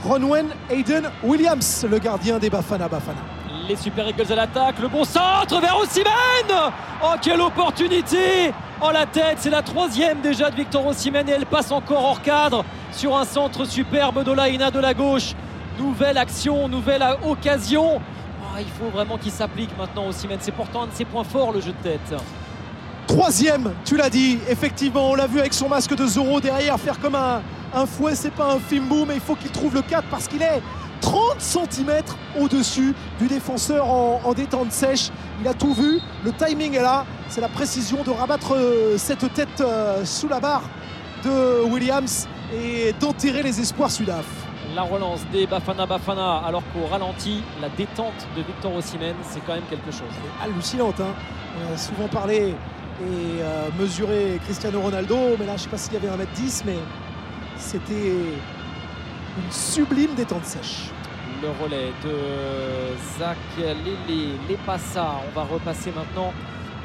[0.05, 3.20] Ronwen Hayden Williams, le gardien des Bafana Bafana.
[3.68, 6.72] Les Super Eagles à l'attaque, le bon centre vers Osimhen
[7.05, 11.46] Oh quelle opportunité En la tête, c'est la troisième déjà de Victor Osimhen et elle
[11.46, 15.35] passe encore hors cadre sur un centre superbe d'Olaïna de la gauche.
[15.79, 18.01] Nouvelle action, nouvelle occasion.
[18.01, 20.38] Oh, il faut vraiment qu'il s'applique maintenant Osimhen.
[20.40, 22.14] C'est pourtant un de ses points forts le jeu de tête.
[23.16, 26.98] Troisième, tu l'as dit, effectivement, on l'a vu avec son masque de Zoro derrière faire
[26.98, 27.42] comme un,
[27.75, 30.40] un fouet, c'est pas un Fimbo, mais il faut qu'il trouve le 4 parce qu'il
[30.40, 30.62] est
[31.03, 31.90] 30 cm
[32.40, 35.11] au-dessus du défenseur en, en détente sèche.
[35.42, 39.31] Il a tout vu, le timing est là, c'est la précision de rabattre euh, cette
[39.35, 40.62] tête euh, sous la barre
[41.22, 44.25] de Williams et d'enterrer les espoirs sudaf.
[44.75, 49.53] La relance des Bafana Bafana alors qu'au ralenti, la détente de Victor Osimhen, c'est quand
[49.53, 50.09] même quelque chose.
[50.42, 50.98] hallucinante.
[51.01, 51.12] hein.
[51.68, 52.55] On a souvent parlé
[53.01, 56.79] et euh, mesuré Cristiano Ronaldo, mais là je sais pas s'il y avait 1m10, mais
[57.57, 58.11] c'était
[59.37, 60.91] une sublime détente sèche.
[61.43, 62.15] Le relais de
[63.19, 65.15] Zach Lele Lepassa.
[65.29, 66.33] On va repasser maintenant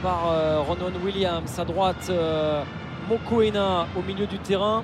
[0.02, 2.08] par euh, Ronan Williams à droite.
[2.10, 2.64] euh,
[3.10, 4.84] Mokoena au milieu du terrain.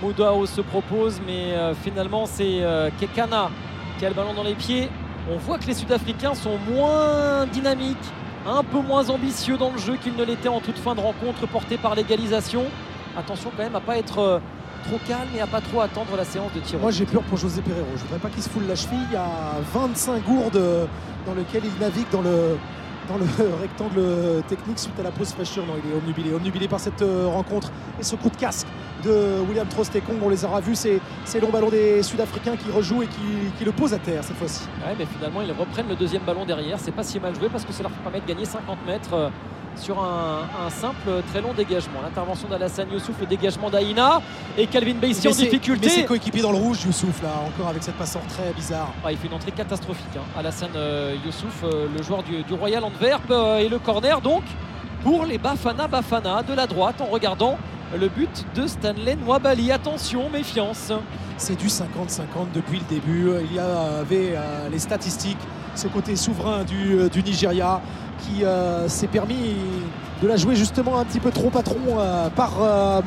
[0.00, 2.62] Moudao se propose, mais euh, finalement c'est
[2.98, 3.50] Kekana
[3.98, 4.88] qui a le ballon dans les pieds.
[5.30, 7.98] On voit que les Sud-Africains sont moins dynamiques,
[8.46, 11.46] un peu moins ambitieux dans le jeu qu'ils ne l'étaient en toute fin de rencontre,
[11.46, 12.64] portés par l'égalisation.
[13.16, 14.38] Attention quand même à pas être euh,
[14.86, 16.78] trop calme et à pas trop attendre la séance de tir.
[16.78, 17.86] Moi j'ai peur pour José Pereiro.
[17.96, 19.04] Je voudrais pas qu'il se foule la cheville.
[19.10, 20.86] Il y a 25 gourdes euh,
[21.26, 22.56] dans lesquelles il navigue dans le,
[23.10, 25.66] dans le rectangle technique suite à la pause fraîcheur.
[25.66, 28.66] Non, il est omnubilé, par cette euh, rencontre et ce coup de casque
[29.04, 30.18] de William Trostekong.
[30.22, 33.64] On les aura vus, ces, ces longs ballons des Sud-Africains qui rejouent et qui, qui
[33.64, 34.64] le posent à terre cette fois-ci.
[34.86, 36.78] Ouais, mais finalement, ils reprennent le deuxième ballon derrière.
[36.78, 39.28] C'est pas si mal joué parce que ça leur permet de gagner 50 mètres euh,
[39.76, 42.00] sur un, un simple très long dégagement.
[42.02, 44.20] L'intervention d'Alassane Youssouf, le dégagement d'Aïna
[44.58, 45.86] et Calvin Bassey en difficulté.
[45.88, 48.92] Mais ses coéquipiers dans le rouge, Youssouf, là, encore avec cette passe en très bizarre.
[49.04, 50.04] Ah, il fait une entrée catastrophique.
[50.16, 50.22] hein.
[50.38, 54.42] Alassane euh, Youssouf, euh, le joueur du, du Royal Antwerp, euh, et le corner donc
[55.02, 57.56] pour les Bafana Bafana de la droite en regardant
[57.98, 59.72] le but de Stanley Nwabali.
[59.72, 60.92] Attention, méfiance.
[61.38, 63.30] C'est du 50-50 depuis le début.
[63.50, 64.36] Il y avait
[64.70, 65.38] les statistiques,
[65.74, 67.80] ce côté souverain du, euh, Nigeria
[68.18, 69.56] qui euh, s'est permis
[70.22, 72.52] de la jouer justement un petit peu trop patron euh, par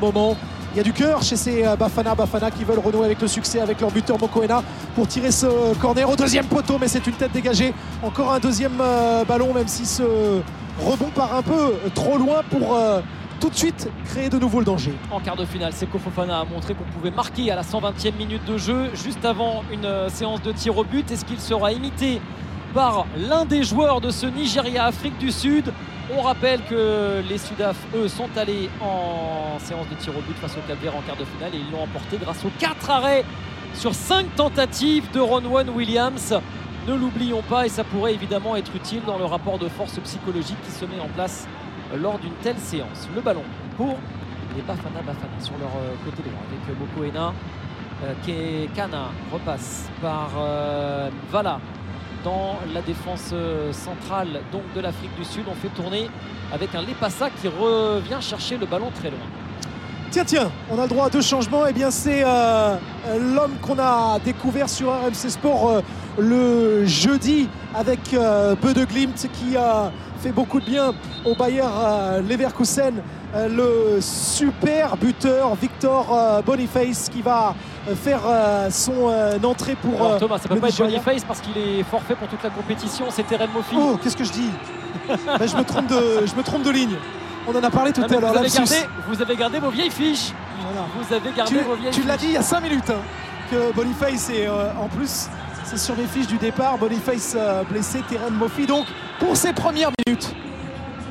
[0.00, 0.36] moment.
[0.74, 3.60] Il y a du cœur chez ces Bafana Bafana qui veulent renouer avec le succès
[3.60, 4.60] avec leur buteur Mokoena
[4.96, 5.46] pour tirer ce
[5.80, 7.72] corner au deuxième poteau, mais c'est une tête dégagée.
[8.02, 8.82] Encore un deuxième
[9.28, 10.02] ballon, même si ce
[10.84, 12.76] rebond part un peu trop loin pour
[13.38, 14.94] tout de suite créer de nouveau le danger.
[15.12, 18.44] En quart de finale, Seko Fofana a montré qu'on pouvait marquer à la 120e minute
[18.44, 21.08] de jeu, juste avant une séance de tir au but.
[21.12, 22.20] Est-ce qu'il sera imité
[22.74, 25.72] par l'un des joueurs de ce Nigeria-Afrique du Sud
[26.14, 30.56] On rappelle que les Sudaf, eux, sont allés en séance de tir au but face
[30.56, 33.24] au Cap en quart de finale et ils l'ont emporté grâce aux 4 arrêts
[33.74, 36.38] sur 5 tentatives de Ronwan Williams.
[36.88, 40.60] Ne l'oublions pas et ça pourrait évidemment être utile dans le rapport de force psychologique
[40.64, 41.46] qui se met en place
[41.92, 43.08] euh, lors d'une telle séance.
[43.14, 43.44] Le ballon
[43.76, 43.96] pour
[44.56, 47.32] les Bafana Bafana sur leur euh, côté droit avec euh, Boko Ena.
[48.02, 51.60] Euh, Kana repasse par euh, Vala
[52.24, 55.44] dans la défense euh, centrale donc de l'Afrique du Sud.
[55.48, 56.08] On fait tourner
[56.52, 59.26] avec un Lepassa qui revient chercher le ballon très loin.
[60.14, 61.66] Tiens, tiens, on a le droit à deux changements.
[61.66, 62.76] Et bien, c'est euh,
[63.18, 65.80] l'homme qu'on a découvert sur RMC Sport euh,
[66.18, 69.90] le jeudi avec euh, de Glimt qui a
[70.24, 70.94] fait beaucoup de bien
[71.26, 71.68] au Bayer
[72.26, 72.94] Leverkusen.
[73.34, 77.54] Euh, le super buteur Victor euh, Boniface qui va
[77.88, 78.22] euh, faire
[78.70, 79.12] son
[79.44, 80.00] entrée pour.
[80.00, 80.78] Alors Thomas, ça peut pas être.
[80.78, 83.06] Boniface parce qu'il est forfait pour toute la compétition.
[83.10, 83.76] C'est Terem Moffi.
[83.78, 84.50] Oh, qu'est-ce que je dis?
[85.08, 86.96] Ben, je, me trompe de, je me trompe de ligne.
[87.46, 88.20] On en a parlé tout à l'heure.
[88.20, 88.56] vous, avez lapsus.
[88.56, 88.76] gardé,
[89.08, 90.32] vous avez gardé vos vieilles fiches.
[90.62, 90.86] Voilà.
[90.96, 93.02] Vous avez gardé Tu, vos vieilles tu l'as dit il y a 5 minutes hein,
[93.50, 95.28] que Boniface est euh, en plus
[95.64, 98.86] c'est sur les fiches du départ Boniface euh, blessé Terren Moffi donc
[99.18, 100.34] pour ses premières minutes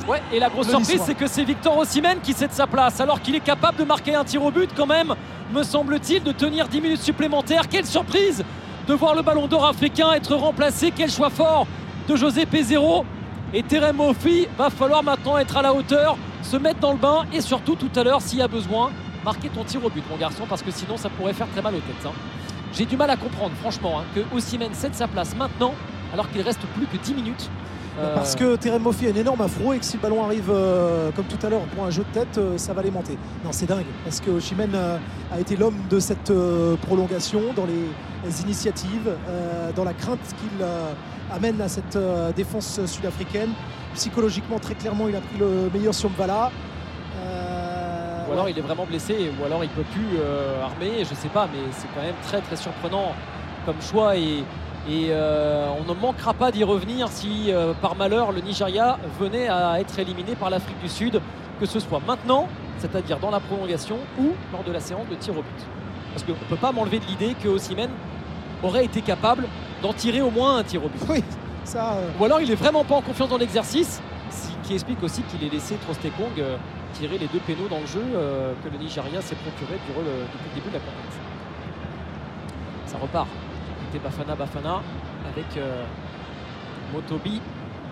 [0.07, 3.21] Ouais, et la grosse surprise, c'est que c'est Victor Osimhen qui cède sa place, alors
[3.21, 5.15] qu'il est capable de marquer un tir au but quand même,
[5.53, 7.69] me semble-t-il, de tenir 10 minutes supplémentaires.
[7.69, 8.43] Quelle surprise
[8.85, 10.91] de voir le ballon d'or africain être remplacé.
[10.93, 11.67] Quel choix fort
[12.09, 13.05] de José Pézero.
[13.53, 17.23] Et Terem Moffi, va falloir maintenant être à la hauteur, se mettre dans le bain
[17.31, 18.91] et surtout tout à l'heure, s'il y a besoin,
[19.23, 21.75] marquer ton tir au but, mon garçon, parce que sinon ça pourrait faire très mal
[21.75, 22.05] aux têtes.
[22.05, 22.11] hein.
[22.73, 25.73] J'ai du mal à comprendre, franchement, hein, que Osimhen cède sa place maintenant,
[26.11, 27.49] alors qu'il reste plus que 10 minutes.
[27.99, 30.49] Euh, parce que Terren Moffi a une énorme afro et que si le ballon arrive
[30.49, 33.51] euh, comme tout à l'heure pour un jeu de tête euh, ça va l'aimanter non
[33.51, 34.97] c'est dingue parce que Oshimen euh,
[35.31, 36.33] a été l'homme de cette
[36.81, 39.11] prolongation dans les, initiatives
[39.75, 40.65] dans la crainte qu'il
[41.31, 41.97] amène à cette
[42.35, 43.49] défense sud-africaine.
[43.95, 46.49] Psychologiquement très clairement il a pris le meilleur sur Mvala
[48.33, 51.13] Euh, Ou alors il est vraiment blessé, ou alors il peut plus euh, armer, je
[51.15, 53.13] sais pas, mais c'est quand même très très surprenant
[53.65, 54.39] comme choix et,
[54.89, 59.47] et, euh, on ne manquera pas d'y revenir si euh, par malheur le Nigeria venait
[59.47, 61.21] à être éliminé par l'Afrique du Sud,
[61.59, 62.47] que ce soit maintenant,
[62.79, 65.65] c'est-à-dire dans la prolongation ou lors de la séance de tir au but.
[66.13, 67.89] Parce qu'on ne peut pas m'enlever de l'idée que Osimhen
[68.61, 69.47] aurait été capable
[69.81, 71.01] d'en tirer au moins un tir au but.
[71.09, 71.23] oui
[71.63, 75.21] ça Ou alors il est vraiment pas en confiance dans l'exercice, ce qui explique aussi
[75.23, 76.41] qu'il ait laissé Trostekong
[76.93, 80.23] tirer les deux pénaux dans le jeu euh, que le Nigeria s'est procuré durant le,
[80.31, 81.21] depuis le début de la compétition.
[82.85, 83.27] Ça repart.
[83.85, 84.81] C'était Bafana Bafana
[85.31, 85.83] avec euh,
[86.93, 87.41] Motobi,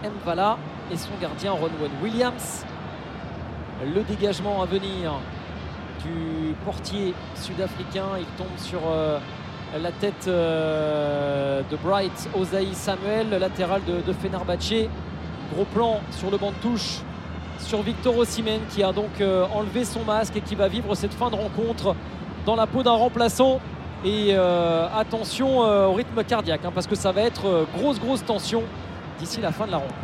[0.03, 0.57] Mvala
[0.91, 2.65] et son gardien Ronwen Williams.
[3.83, 5.13] Le dégagement à venir
[6.03, 9.19] du portier sud-africain, il tombe sur euh,
[9.79, 14.89] la tête de Bright Ozaï Samuel, latéral de, de Fenerbahçe.
[15.53, 17.01] Gros plan sur le banc de touche
[17.61, 21.13] sur Victor Osimhen qui a donc euh, enlevé son masque et qui va vivre cette
[21.13, 21.95] fin de rencontre
[22.45, 23.59] dans la peau d'un remplaçant.
[24.03, 28.25] Et euh, attention euh, au rythme cardiaque hein, parce que ça va être grosse grosse
[28.25, 28.63] tension
[29.19, 29.95] d'ici la fin de la rencontre.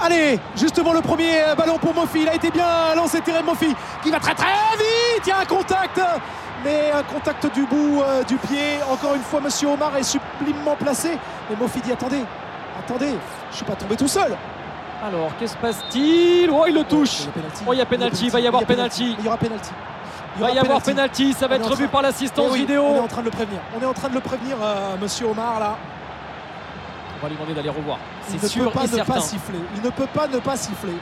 [0.00, 2.22] Allez, justement le premier ballon pour Mofi.
[2.22, 5.22] Il a été bien lancé Terren Mofi qui va très très vite.
[5.26, 6.00] Il y a un contact,
[6.64, 8.78] mais un contact du bout du pied.
[8.90, 11.18] Encore une fois, Monsieur Omar est sublimement placé.
[11.50, 12.22] Mais Mofi dit attendez,
[12.78, 13.14] attendez,
[13.50, 14.36] je suis pas tombé tout seul.
[15.02, 17.22] Alors qu'est-ce qui se passe-t-il Oh il le touche
[17.66, 19.14] Oh, il y a penalty, il va y avoir penalty.
[19.18, 19.70] Il y aura penalty.
[20.36, 22.84] Il va y avoir penalty, ça va être en revu par Eh l'assistance oui, vidéo.
[22.84, 23.60] On est en train de le prévenir.
[23.76, 25.76] On est en train de le prévenir, euh, Monsieur Omar là.
[27.18, 27.98] On va lui demander d'aller revoir.
[28.28, 29.20] Il C'est ne sûr peut pas et certain.
[29.20, 29.58] siffler.
[29.76, 30.96] Il ne peut pas ne pas siffler.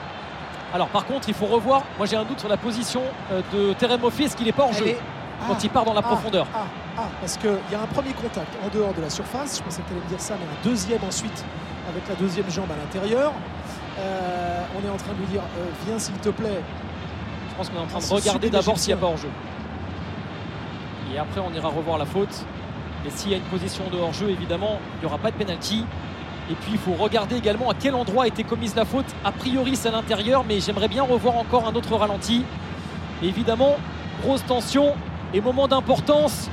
[0.72, 1.82] Alors par contre, il faut revoir.
[1.98, 4.24] Moi j'ai un doute sur la position euh, de Terem Moffi.
[4.24, 4.96] Est-ce qu'il est pas Elle jeu
[5.46, 6.60] quand Ah, il part dans la ah, profondeur Ah,
[6.98, 9.58] ah, parce qu'il y a un premier contact en dehors de la surface.
[9.58, 11.44] Je pensais que tu allais me dire ça, mais un deuxième ensuite
[11.90, 13.32] avec la deuxième jambe à l'intérieur.
[13.98, 16.60] Euh, on est en train de lui dire euh, Viens s'il te plaît.
[17.50, 19.16] Je pense qu'on est en train de C'est regarder d'abord s'il n'y a pas hors
[19.16, 19.28] jeu.
[21.14, 22.44] Et après on ira revoir la faute.
[23.06, 25.36] Et s'il y a une position de hors jeu, évidemment, il n'y aura pas de
[25.36, 25.84] penalty.
[26.50, 29.06] Et puis il faut regarder également à quel endroit a été commise la faute.
[29.24, 32.44] A priori c'est à l'intérieur, mais j'aimerais bien revoir encore un autre ralenti.
[33.22, 33.76] Et évidemment,
[34.22, 34.94] grosse tension
[35.32, 36.50] et moment d'importance.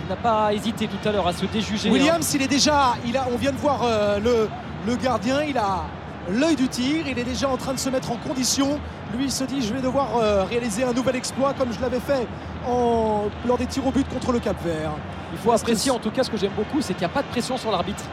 [0.00, 1.88] Il n'a pas hésité tout à l'heure à se déjuger.
[1.88, 1.92] hein.
[1.92, 2.94] Williams, il est déjà.
[3.04, 4.48] Il a, on vient de voir euh, le,
[4.86, 5.42] le gardien.
[5.42, 5.84] Il a
[6.30, 7.06] l'œil du tir.
[7.06, 8.78] Il est déjà en train de se mettre en condition.
[9.14, 12.00] Lui, il se dit Je vais devoir euh, réaliser un nouvel exploit comme je l'avais
[12.00, 12.26] fait
[12.66, 14.92] en, lors des tirs au but contre le Cap Vert.
[15.32, 17.22] Il faut apprécier en tout cas ce que j'aime beaucoup, c'est qu'il n'y a pas
[17.22, 18.04] de pression sur l'arbitre.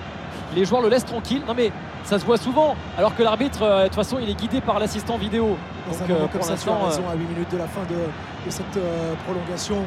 [0.55, 1.41] Les joueurs le laissent tranquille.
[1.47, 1.71] Non mais
[2.03, 4.79] ça se voit souvent, alors que l'arbitre, euh, de toute façon, il est guidé par
[4.79, 5.57] l'assistant vidéo.
[5.89, 7.81] Dans Donc euh, comme pour ça, tu as raison, à 8 minutes de la fin
[7.89, 8.79] de, de cette
[9.25, 9.85] prolongation.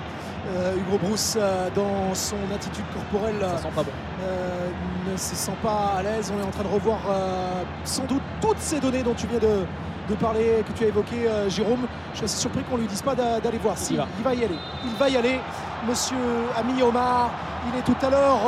[0.57, 3.91] Euh, Hugo Brousse, euh, dans son attitude corporelle, ça sent pas bon.
[4.23, 4.69] euh,
[5.13, 6.33] ne se sent pas à l'aise.
[6.35, 6.99] On est en train de revoir
[7.85, 9.65] sans doute toutes ces données dont tu viens de,
[10.09, 11.87] de parler, que tu as évoquées, Jérôme.
[12.13, 13.77] Je suis assez surpris qu'on ne lui dise pas d'a- d'aller voir.
[13.77, 14.07] Si, y va.
[14.19, 14.59] il va y aller.
[14.85, 15.39] Il va y aller.
[15.87, 16.17] monsieur
[16.57, 17.31] Ami Omar.
[17.73, 18.39] Il est tout à l'heure,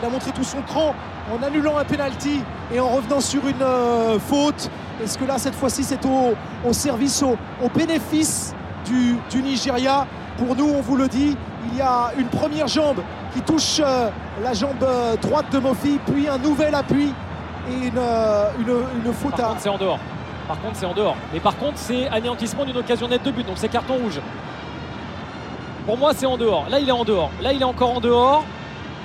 [0.00, 0.92] il a montré tout son cran
[1.32, 2.42] en annulant un penalty
[2.74, 3.64] et en revenant sur une
[4.20, 4.68] faute.
[5.02, 6.34] Est-ce que là, cette fois-ci, c'est au,
[6.68, 10.06] au service, au, au bénéfice du, du Nigeria?
[10.40, 11.36] Pour nous, on vous le dit,
[11.70, 13.00] il y a une première jambe
[13.34, 14.08] qui touche euh,
[14.42, 17.12] la jambe euh, droite de Mofi, puis un nouvel appui
[17.70, 19.48] et une, euh, une- une faute Par à.
[19.50, 19.98] contre, c'est en dehors.
[20.48, 21.16] Par contre, c'est en dehors.
[21.32, 23.46] Mais par contre, c'est anéantissement d'une occasion nette de but.
[23.46, 24.18] Donc c'est carton rouge.
[25.86, 26.66] Pour moi, c'est en dehors.
[26.70, 27.30] Là, il est en dehors.
[27.42, 28.42] Là, il est encore en dehors.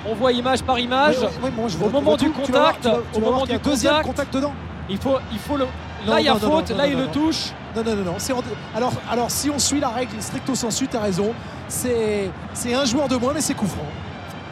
[0.08, 1.16] On voit image par image.
[1.20, 4.06] Je Au moment du contact, au moment du deuxième contact.
[4.08, 4.52] contact dedans.
[4.88, 5.66] Il faut, il faut le.
[6.06, 6.70] Non, Là, il y a non, faute.
[6.70, 7.52] non, là, il le touche.
[7.74, 8.14] Non, non, non, non.
[8.18, 8.32] c'est
[8.74, 11.34] Alors, alors, si on suit la règle stricto sensu, tu as raison.
[11.68, 13.82] C'est c'est un joueur de moins, mais c'est coup franc.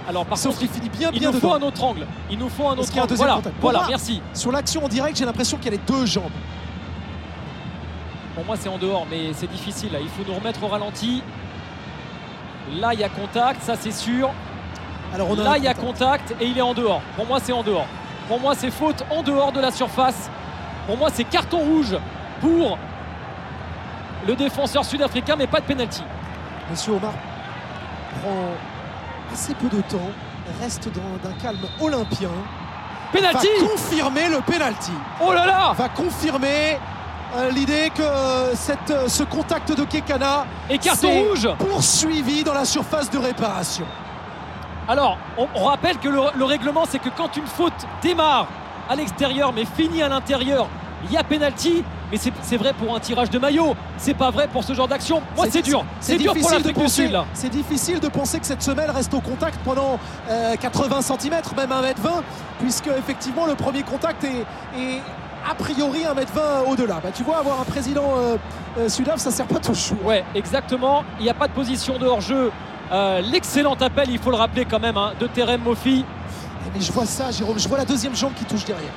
[0.08, 2.06] Alors, par Sauf contre, qu'il finit bien, il bien nous faut un autre angle.
[2.30, 3.08] Il nous faut un autre un angle.
[3.08, 4.20] deuxième Voilà, contact voilà moi- merci.
[4.34, 6.30] Sur l'action en direct, j'ai l'impression qu'il y a les deux jambes.
[8.34, 9.92] Pour moi, c'est en dehors, mais c'est difficile.
[9.92, 9.98] là.
[10.00, 11.22] Il faut nous remettre au ralenti.
[12.80, 14.30] Là, il y a contact, ça c'est sûr.
[15.14, 16.28] Alors, on a Là, un il y a contact.
[16.30, 17.00] contact et il est en dehors.
[17.16, 17.86] Pour moi, c'est en dehors.
[18.28, 20.28] Pour moi, c'est faute en dehors de la surface.
[20.86, 21.96] Pour moi, c'est carton rouge
[22.40, 22.78] pour
[24.26, 26.02] le défenseur sud-africain, mais pas de penalty.
[26.70, 27.12] Monsieur Omar
[28.22, 28.48] prend
[29.32, 30.10] assez peu de temps,
[30.60, 32.30] reste dans d'un calme olympien.
[33.12, 34.92] Penalty Va confirmer le penalty.
[35.24, 36.78] Oh là là Va confirmer
[37.36, 42.54] euh, l'idée que euh, cette, euh, ce contact de Kekana Et carton rouge poursuivi dans
[42.54, 43.86] la surface de réparation.
[44.88, 48.46] Alors, on, on rappelle que le, le règlement, c'est que quand une faute démarre
[48.88, 50.68] à l'extérieur mais finit à l'intérieur,
[51.04, 51.84] il y a penalty.
[52.12, 53.74] Mais c'est vrai pour un tirage de maillot.
[53.96, 55.20] C'est pas vrai pour ce genre d'action.
[55.36, 55.84] Moi, c'est dur.
[56.00, 57.10] C'est dur pour difficile de penser-.
[57.32, 59.98] C'est difficile de penser que cette semelle reste au contact pendant
[60.30, 62.22] euh, 80 cm, même 1m20,
[62.60, 64.46] puisque effectivement le premier contact est,
[64.78, 65.00] est
[65.50, 67.00] a priori 1m20 au-delà.
[67.02, 68.36] Bah, tu vois, avoir un président euh,
[68.78, 70.04] euh, sudaf, ça sert pas toujours.
[70.04, 71.04] Ouais, exactement.
[71.18, 72.50] Il n'y a pas de position de hors-jeu.
[72.92, 76.04] Euh, L'excellent appel, il faut le rappeler quand même, hein, de Terem Mofi.
[76.74, 78.92] Mais je vois ça, Jérôme, je vois la deuxième jambe qui touche derrière.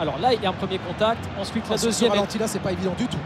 [0.00, 1.24] Alors là, il y a un premier contact.
[1.40, 2.10] Ensuite, la ce- ce deuxième.
[2.12, 3.18] est- ralenti là, c'est pas évident du tout.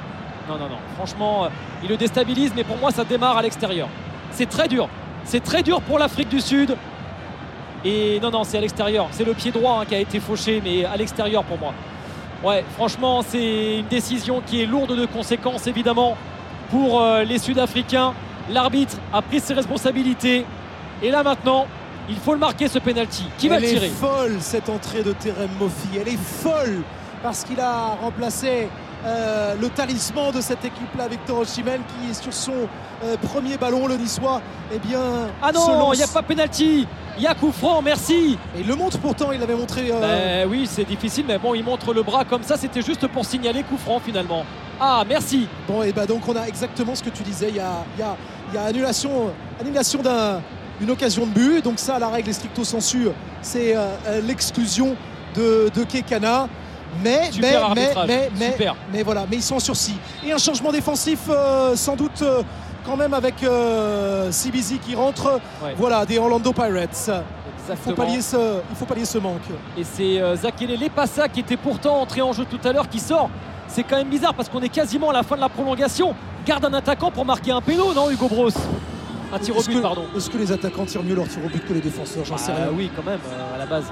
[0.49, 0.79] Non, non, non.
[0.97, 1.49] Franchement, euh,
[1.83, 3.89] il le déstabilise, mais pour moi, ça démarre à l'extérieur.
[4.31, 4.89] C'est très dur.
[5.25, 6.77] C'est très dur pour l'Afrique du Sud.
[7.85, 9.09] Et non, non, c'est à l'extérieur.
[9.13, 11.73] C'est le pied droit hein, qui a été fauché, mais à l'extérieur pour moi.
[12.45, 16.17] Ouais, franchement, c'est une décision qui est lourde de conséquences, évidemment,
[16.71, 18.13] pour euh, les Sud-Africains.
[18.51, 20.45] L'arbitre a pris ses responsabilités.
[21.03, 21.67] Et là, maintenant,
[22.09, 23.25] il faut le marquer, ce penalty.
[23.39, 25.89] Qui va Elle le tirer est folle cette entrée de Terem Mofi.
[26.01, 26.83] Elle est folle
[27.23, 28.69] parce qu'il a remplacé
[29.05, 32.53] euh, le talisman de cette équipe-là, Victor Osimhen, qui sur son
[33.05, 34.41] euh, premier ballon, le Niçois,
[34.75, 35.01] eh bien,
[35.43, 35.95] Ah non, lance.
[35.95, 36.87] il n'y a pas penalty.
[37.19, 38.37] Il y a coup franc, merci.
[38.57, 39.91] Et il le montre pourtant, il l'avait montré.
[39.91, 42.57] euh, Ben oui, c'est difficile, mais bon, il montre le bras comme ça.
[42.57, 44.45] C'était juste pour signaler coup franc finalement.
[44.81, 45.49] Ah, merci.
[45.67, 47.49] Bon, et bah donc on a exactement ce que tu disais.
[47.49, 48.17] Il y a, il y a-
[48.51, 50.41] il y a annulation, annulation d'un-
[50.81, 51.65] d'une occasion de but.
[51.65, 53.09] Donc ça, la règle est stricto sensu,
[53.43, 54.97] c'est euh, euh, l'exclusion
[55.35, 56.49] de, de Kekana.
[57.05, 58.77] Mais, Super mais, arbitrage, mais, mais, super.
[58.91, 59.99] mais voilà, mais ils sont en sursis.
[60.25, 62.43] Et un changement défensif, euh, sans doute euh,
[62.87, 63.35] quand même avec
[64.31, 65.41] Sibizi qui rentre.
[65.63, 65.75] Ouais.
[65.77, 67.11] Voilà, des Orlando Pirates.
[67.69, 69.43] Il faut pallier ce, il faut pallier ce manque.
[69.77, 73.29] Et c'est Zakele Lepassa qui était pourtant entré en jeu tout à l'heure qui sort.
[73.67, 76.15] C'est quand même bizarre parce qu'on est quasiment à la fin de la prolongation.
[76.47, 78.51] Garde un attaquant pour marquer un péno, non, Hugo Bros
[79.33, 80.05] Un tir au Est-ce but, que- pardon.
[80.17, 82.53] Est-ce que les attaquants tirent mieux leur tir au but que les défenseurs J'en sais
[82.55, 82.73] Ah, rien.
[82.77, 83.85] oui, quand même, euh, à la base.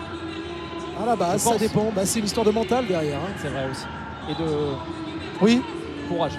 [1.03, 1.90] À la base, ça dépend.
[1.94, 3.18] Bah, c'est une histoire de mental derrière.
[3.18, 3.33] hein.
[3.42, 3.85] C'est vrai aussi.
[4.31, 4.49] Et de
[5.42, 5.61] Oui,
[6.09, 6.33] courage.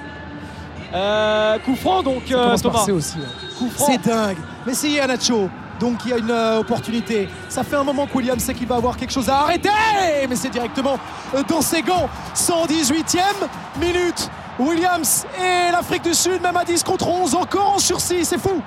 [0.94, 2.86] Euh, coup franc, donc, euh, Thomas.
[2.94, 3.18] Aussi.
[3.20, 3.28] hein.
[3.58, 3.86] Coup franc.
[3.88, 4.38] C'est dingue.
[4.66, 5.50] Mais c'est Iheanacho.
[5.78, 7.28] Donc il y a une euh, opportunité.
[7.50, 9.68] Ça fait un moment que William sait qu'il va avoir quelque chose à arrêter.
[10.30, 10.98] Mais c'est directement
[11.50, 12.08] dans ses gants.
[12.34, 13.20] 118e
[13.82, 14.30] minute.
[14.58, 18.24] Williams et l'Afrique du Sud, même à 10 contre 11, encore en sursis.
[18.24, 18.62] C'est fou.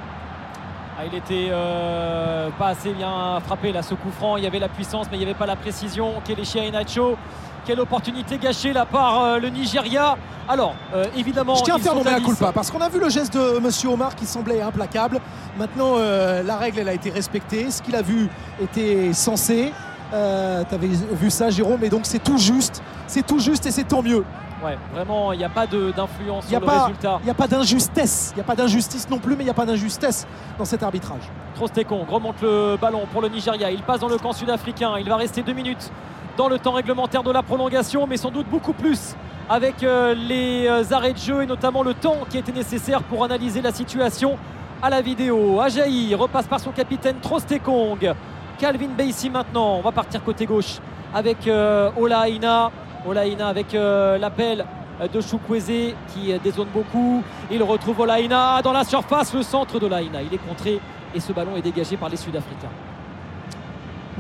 [1.01, 4.37] Ah, il était euh, pas assez bien frappé là, ce coup franc.
[4.37, 6.15] Il y avait la puissance, mais il n'y avait pas la précision.
[6.27, 7.17] Kelechi Iheanacho.
[7.65, 10.17] Quelle opportunité gâchée là par euh, le Nigeria.
[10.49, 11.55] Alors, euh, évidemment.
[11.55, 12.25] Je tiens à faire mon mea à 10.
[12.27, 15.21] culpa parce qu'on a vu le geste de Monsieur Omar qui semblait implacable.
[15.57, 17.71] Maintenant, la règle elle a été respectée.
[17.71, 18.29] Ce qu'il a vu
[18.61, 19.73] était censé.
[20.13, 22.83] Euh, tu avais vu ça, Jérôme, et donc c'est tout juste.
[23.07, 24.25] C'est tout juste et c'est tant mieux.
[24.65, 27.19] Ouais, vraiment, il n'y a pas d'influence n'y sur le pas- résultat.
[27.23, 28.31] il y a pas d'injustice.
[28.33, 30.27] Il n'y a pas d'injustice non plus, mais il n'y a pas d'injustice
[30.59, 31.23] dans cet arbitrage.
[31.55, 33.71] Trostekong remonte le ballon pour le Nigeria.
[33.71, 34.95] Il passe dans le camp sud-africain.
[34.99, 35.91] Il va rester deux minutes
[36.37, 39.15] dans le temps réglementaire de la prolongation, mais sans doute beaucoup plus
[39.49, 43.25] avec euh, les euh, arrêts de jeu et notamment le temps qui était nécessaire pour
[43.25, 44.37] analyser la situation
[44.83, 45.61] à la vidéo.
[45.61, 48.13] Ajaï repasse par son capitaine Trostekong.
[48.59, 49.77] Calvin Bassey maintenant.
[49.77, 50.79] On va partir côté gauche
[51.15, 52.71] avec euh, Ola Aina.
[53.09, 54.67] Ola Aina avec euh, l'appel
[55.13, 57.23] de Chukwueze qui euh, dézone beaucoup.
[57.51, 60.21] Il retrouve Olaïna dans la surface, le centre de Olaïna.
[60.21, 60.79] Il est contré
[61.15, 62.69] Et ce ballon est dégagé par les Sud-Africains.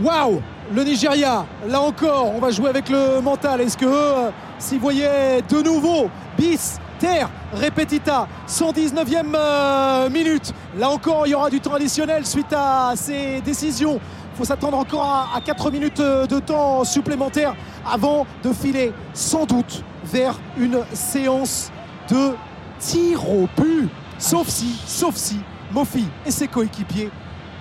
[0.02, 0.40] Waouh
[0.72, 3.60] Le Nigeria, là encore, on va jouer avec le mental.
[3.60, 6.08] Est-ce que eux, s'ils voyaient de nouveau
[6.38, 12.52] bis, terre, repetita, 119e euh, minute, là encore, il y aura du temps additionnel suite
[12.52, 14.00] à ces décisions.
[14.38, 19.46] Faut s'attendre encore à, à 4 minutes euh, de temps supplémentaire avant de filer sans
[19.46, 21.72] doute vers une séance
[22.08, 22.36] de
[22.78, 23.90] tir au but.
[24.16, 25.40] Sauf si, sauf si,
[25.72, 27.10] Mofi et ses coéquipiers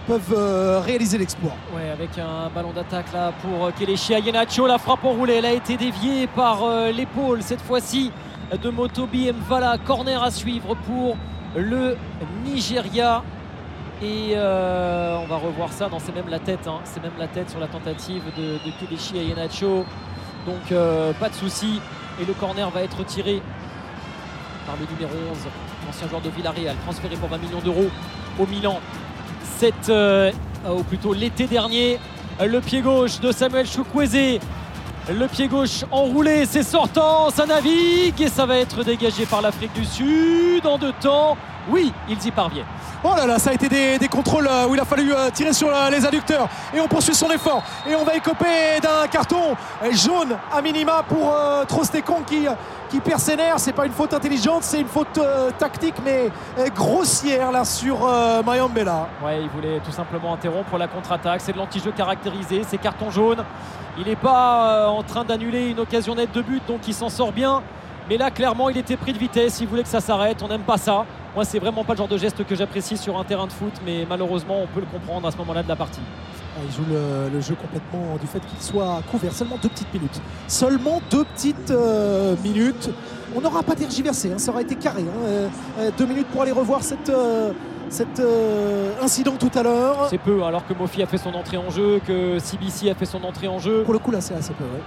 [0.06, 1.54] peuvent euh, réaliser l'exploit.
[1.76, 4.68] Ouais, avec un ballon d'attaque là pour euh, Kelechi Ayenacho.
[4.68, 6.60] La frappe enroulée, elle a été déviée par
[6.96, 8.12] l'épaule cette fois-ci
[8.52, 9.80] de Motobi Mvala.
[9.80, 11.18] Corner à suivre pour
[11.56, 11.98] le
[12.46, 13.24] Nigeria.
[14.02, 15.90] Et euh, on va revoir ça.
[15.90, 16.68] Non, c'est même la tête.
[16.68, 16.80] hein.
[16.84, 19.86] C'est même la tête sur la tentative de, de Kelechi Ayenacho.
[20.46, 21.82] Donc euh, pas de souci.
[22.22, 23.42] Et le corner va être tiré
[24.66, 25.38] par le numéro 11,
[25.90, 27.88] ancien joueur de Villarreal, transféré pour 20 millions d'euros
[28.40, 28.80] au Milan.
[29.58, 30.32] Cette, euh,
[30.70, 32.00] ou plutôt l'été dernier,
[32.44, 34.40] le pied gauche de Samuel Chukwueze.
[35.10, 39.72] Le pied gauche enroulé, c'est sortant, ça navigue et ça va être dégagé par l'Afrique
[39.74, 41.38] du Sud en deux temps.
[41.70, 42.66] Oui, ils y parviennent.
[43.10, 45.54] Oh là là, ça a été des, contrôles euh, où il a fallu euh, tirer
[45.54, 46.50] sur euh, les adducteurs.
[46.74, 47.64] Et on poursuit son effort.
[47.88, 49.56] Et on va écoper d'un carton
[49.92, 51.64] jaune à minima pour euh,
[52.28, 52.48] qui,
[52.90, 53.60] qui perd ses nerfs.
[53.60, 55.20] C'est pas une faute intelligente, c'est une faute
[55.58, 56.30] tactique, mais
[56.76, 58.42] grossière là sur euh.
[59.24, 61.40] Ouais, il voulait tout simplement interrompre la contre-attaque.
[61.40, 63.44] C'est de l'anti-jeu caractérisé, c'est carton jaune.
[63.98, 67.32] Il n'est pas en train d'annuler une occasion nette de but, donc il s'en sort
[67.32, 67.62] bien.
[68.10, 69.60] Mais là, clairement, il était pris de vitesse.
[69.60, 70.42] Il voulait que ça s'arrête.
[70.42, 71.06] On n'aime pas ça.
[71.38, 73.72] Moi, c'est vraiment pas le genre de geste que j'apprécie sur un terrain de foot,
[73.86, 76.00] mais malheureusement, on peut le comprendre à ce moment-là de la partie.
[76.58, 79.32] Ah, Il joue le, le jeu complètement du fait qu'il soit couvert.
[79.32, 80.20] Seulement deux petites minutes.
[80.48, 82.90] Seulement deux petites euh, minutes.
[83.36, 85.04] On n'aura pas tergiversé, hein, ça aura été carré.
[85.04, 85.26] hein.
[85.28, 87.54] Euh, euh, deux minutes pour aller revoir euh,
[87.92, 88.20] cet
[89.00, 90.08] incident tout à l'heure.
[90.10, 93.06] C'est peu, alors que Mofi a fait son entrée en jeu, que CBC a fait
[93.06, 93.84] son entrée en jeu.
[93.84, 94.64] Pour le coup, là, c'est assez peu.
[94.64, 94.82] ouais.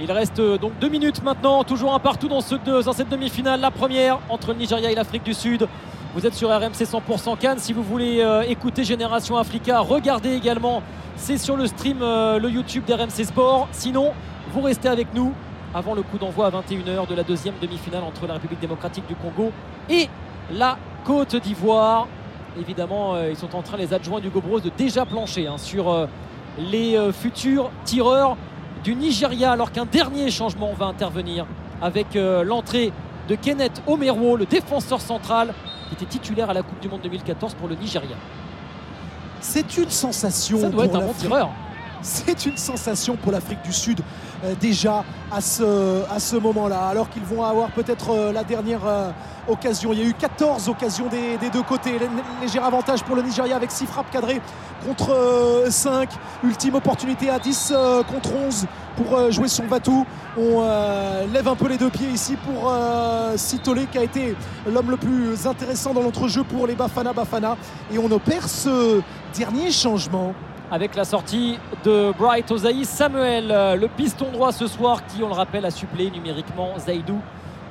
[0.00, 4.20] Il reste euh, donc deux minutes maintenant, toujours un partout dans, cette demi-finale, la première
[4.28, 5.66] entre le Nigeria et l'Afrique du Sud.
[6.14, 7.58] Vous êtes sur RMC 100% Cannes.
[7.58, 10.82] Si vous voulez euh, écouter Génération Africa, regardez également.
[11.16, 13.68] C'est sur le stream, euh, le YouTube d'RMC Sport.
[13.72, 14.12] Sinon,
[14.52, 15.32] vous restez avec nous
[15.74, 19.16] avant le coup d'envoi à 21h de la deuxième demi-finale entre la République démocratique du
[19.16, 19.50] Congo
[19.90, 20.08] et
[20.52, 22.06] la Côte d'Ivoire.
[22.58, 26.08] Évidemment, ils sont en train, les adjoints du Gobros, de déjà plancher hein, sur
[26.58, 28.36] les futurs tireurs
[28.84, 31.46] du Nigeria, alors qu'un dernier changement va intervenir
[31.80, 32.92] avec euh, l'entrée
[33.28, 35.54] de Kenneth Omerwo, le défenseur central,
[35.88, 38.16] qui était titulaire à la Coupe du Monde 2014 pour le Nigeria.
[39.40, 40.60] C'est une sensation.
[40.60, 41.50] Ça doit être un bon tireur.
[42.00, 44.00] C'est une sensation pour l'Afrique du Sud
[44.44, 49.10] euh, déjà à ce, moment-là, alors qu'ils vont avoir peut-être euh, la dernière euh,
[49.48, 49.92] occasion.
[49.92, 51.98] Il y a eu 14 occasions des, deux côtés.
[51.98, 52.08] Lé-
[52.40, 54.40] Léger avantage pour le Nigeria avec 6 frappes cadrées
[54.86, 56.08] contre 5.
[56.44, 60.06] Ultime opportunité à 10 euh, contre 11 pour jouer son Vatou.
[60.36, 60.60] On
[61.32, 62.72] lève un peu les deux pieds ici pour
[63.36, 64.36] Sitolé qui a été
[64.68, 67.56] l'homme le plus intéressant dans l'entrejeu pour les Bafana Bafana.
[67.92, 69.00] Et on opère ce
[69.36, 70.32] dernier changement.
[70.70, 75.28] Avec la sortie de Bright Ozaï Samuel, euh, le piston droit ce soir qui, on
[75.28, 77.20] le rappelle, a suppléé numériquement Zaidou,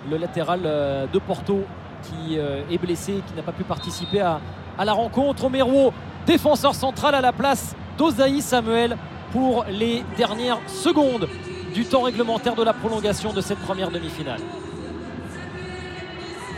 [0.10, 1.64] le latéral euh, de Porto
[2.04, 4.40] qui euh, est blessé qui n'a pas pu participer à,
[4.78, 5.46] à la rencontre.
[5.46, 5.94] Omero,
[6.26, 8.98] défenseur central à la place d'Ozaï Samuel
[9.32, 11.28] pour les dernières secondes
[11.74, 14.40] du temps réglementaire de la prolongation de cette première demi-finale.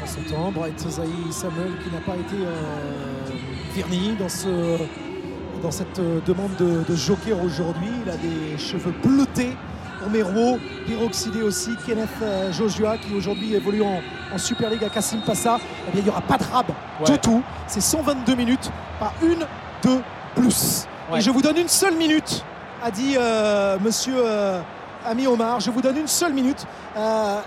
[0.01, 2.37] En son temps, Bright Ozaï Samuel qui n'a pas été
[3.75, 4.77] verni dans, ce,
[5.61, 7.89] dans cette euh, demande de, de joker aujourd'hui.
[8.05, 9.55] Il a des cheveux bleutés.
[10.03, 13.99] Romero, pyroxydé aussi, Kenneth euh, Joshua qui aujourd'hui évolue en,
[14.33, 15.57] en Super League à Kassim Passa.
[15.87, 16.67] Eh bien, il n'y aura pas de rab
[17.01, 17.11] Ouais.
[17.11, 17.43] du tout.
[17.67, 19.39] C'est 122 minutes, pas une
[19.83, 19.99] de
[20.35, 20.85] plus.
[21.11, 21.17] Ouais.
[21.17, 22.43] Et je vous donne une seule minute,
[22.81, 24.61] a dit euh, monsieur euh,
[25.05, 25.59] Ami Omar.
[25.59, 26.65] Je vous donne une seule minute.
[26.97, 27.39] Euh,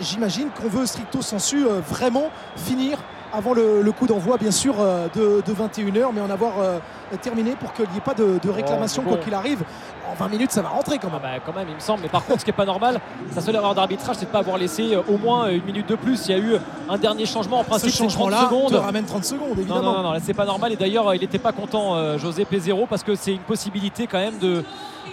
[0.00, 2.96] J'imagine qu'on veut stricto sensu vraiment finir
[3.32, 6.78] avant le, le coup d'envoi, bien sûr, euh, de, 21h, mais en avoir euh,
[7.22, 9.16] terminé pour qu'il n'y ait pas de, de réclamation Oh, bon.
[9.16, 9.62] quoi qu'il arrive.
[10.10, 11.22] En 20 minutes, ça va rentrer quand Ah même.
[11.22, 12.02] bah, quand même, il me semble.
[12.02, 13.00] Mais par contre, ce qui n'est pas normal,
[13.32, 15.88] sa seule erreur d'arbitrage, c'est de ne pas avoir laissé euh, au moins une minute
[15.88, 16.26] de plus.
[16.28, 16.56] Il y a eu
[16.90, 17.60] un dernier changement.
[17.60, 18.74] En Ce principe, c'est 30 changement-là te secondes.
[18.74, 19.82] ramène 30 secondes, Non, évidemment.
[19.82, 20.72] non, non, non, là, c'est pas normal.
[20.72, 24.18] Et d'ailleurs, il n'était pas content, euh, José Pézero, parce que c'est une possibilité quand
[24.18, 24.62] même de,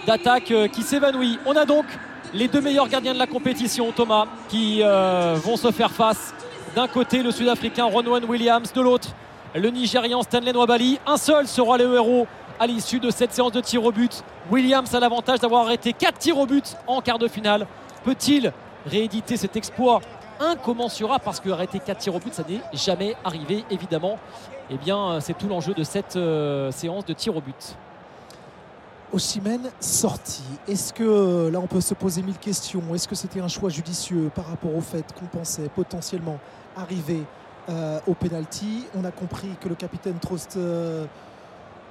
[0.06, 1.38] d'attaque qui s'évanouit.
[1.46, 1.86] On a donc
[2.34, 6.34] les deux meilleurs gardiens de la compétition, Thomas, qui euh, vont se faire face.
[6.74, 9.08] D'un côté, le Sud-Africain Ronwan Williams, de l'autre,
[9.54, 10.98] le Nigérian Stanley Nwabali.
[11.06, 12.26] Un seul sera le héros
[12.60, 14.22] à l'issue de cette séance de tir au but.
[14.50, 17.66] Williams a l'avantage d'avoir arrêté 4 tirs au but en quart de finale.
[18.04, 18.52] Peut-il
[18.86, 20.00] rééditer cet exploit
[20.38, 24.18] incommensurable parce qu'arrêter 4 tirs au but, ça n'est jamais arrivé, évidemment?
[24.70, 27.76] Eh bien, c'est tout l'enjeu de cette euh, séance de tirs au but.
[29.12, 30.42] Ossimène sorti.
[30.68, 34.30] Est-ce que là on peut se poser mille questions Est-ce que c'était un choix judicieux
[34.34, 36.38] par rapport au fait qu'on pensait potentiellement
[36.76, 37.24] arriver
[37.68, 38.86] euh, au penalty?
[38.94, 41.06] On a compris que le capitaine Trost euh,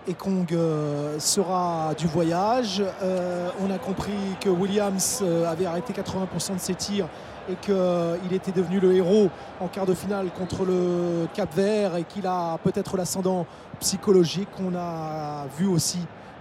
[0.08, 2.82] Ekong euh, sera du voyage.
[3.04, 7.08] Euh, on a compris que Williams euh, avait arrêté 80% de ses tirs
[7.50, 12.04] et qu'il était devenu le héros en quart de finale contre le Cap Vert et
[12.04, 13.46] qu'il a peut-être l'ascendant
[13.80, 14.50] psychologique.
[14.64, 16.00] On a vu aussi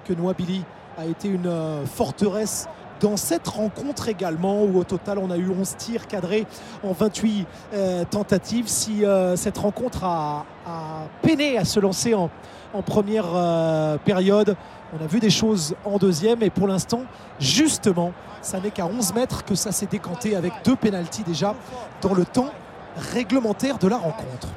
[0.08, 0.64] que Noabili
[0.96, 2.66] a été une euh, forteresse
[3.00, 6.46] dans cette rencontre également où au total on a eu 11 tirs cadrés
[6.82, 8.66] en 28 euh, tentatives.
[8.66, 10.46] Si euh, cette rencontre a,
[11.22, 12.30] peiné à se lancer en,
[12.84, 14.54] première période,
[14.92, 17.02] on a vu des choses en deuxième et pour l'instant
[17.40, 21.54] justement ça n'est qu'à 11 mètres que ça s'est décanté avec deux pénalties déjà
[22.02, 22.50] dans le temps
[22.96, 24.48] réglementaire de la rencontre.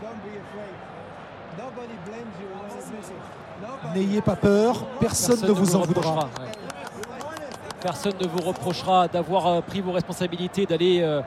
[3.96, 6.16] N'ayez pas peur, personne, ne vous en voudra.
[6.16, 6.52] ouais.
[7.82, 11.02] Personne ne vous reprochera d'avoir euh, pris vos responsabilités, d'aller.
[11.02, 11.22] euh,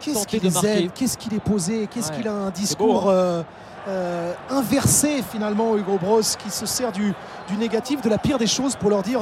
[0.00, 2.16] Qu'est-ce qu'il les aide Qu'est-ce qu'il est posé Qu'est-ce Ouais.
[2.16, 3.12] qu'il a un beau, discours hein.
[3.14, 3.42] euh,
[3.88, 7.12] euh, inversé finalement, Hugo Bros, qui se sert du,
[7.48, 9.20] du négatif, de la pire des choses pour leur dire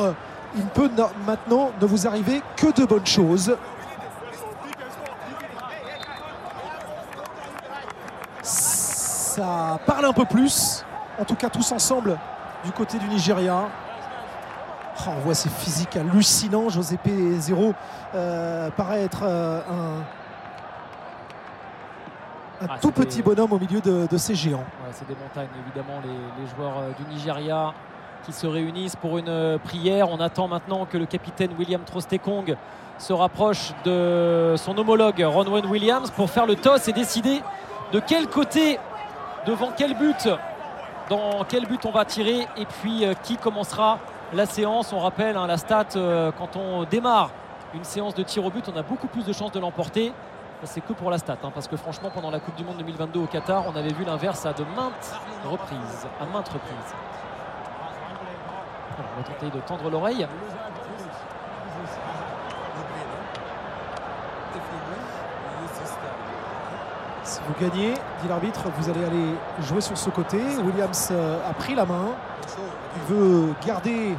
[0.57, 0.89] il ne peut
[1.27, 3.55] maintenant ne vous arriver que de bonnes choses.
[8.43, 10.85] Ça parle un peu plus,
[11.19, 12.19] en tout cas tous ensemble,
[12.65, 13.69] du côté du Nigeria.
[15.01, 16.69] Oh, on voit ces physiques hallucinants.
[16.69, 17.73] José P0
[18.15, 20.01] euh, paraît être euh, un,
[22.65, 24.59] un Ah, tout petit bonhomme au milieu de, de ces géants.
[24.59, 27.73] Ouais, c'est des montagnes, évidemment, les, les joueurs euh, du Nigeria
[28.25, 30.11] qui se réunissent pour une prière.
[30.11, 32.57] On attend maintenant que le capitaine William Trostekong
[32.99, 37.41] se rapproche de son homologue Ronwen Williams pour faire le toss et décider
[37.93, 38.81] de quel côté,
[39.47, 40.29] devant quel but,
[41.09, 43.99] dans quel but on va tirer et puis euh, qui commencera
[44.33, 44.93] la séance?
[44.93, 47.31] On rappelle hein, la stat, euh, quand on démarre
[47.75, 50.13] une séance de tir au but, on a beaucoup plus de chances de l'emporter.
[50.65, 53.21] C'est que pour la stat, hein, parce que franchement, pendant la Coupe du Monde 2022
[53.21, 56.07] au Qatar, on avait vu l'inverse à de maintes reprises.
[56.21, 56.95] À maintes reprises.
[58.99, 60.27] On va tenter de tendre l'oreille.
[67.47, 70.39] Vous gagnez, dit l'arbitre, vous allez aller jouer sur ce côté.
[70.65, 72.09] Williams euh, a pris la main.
[72.97, 74.15] Il veut garder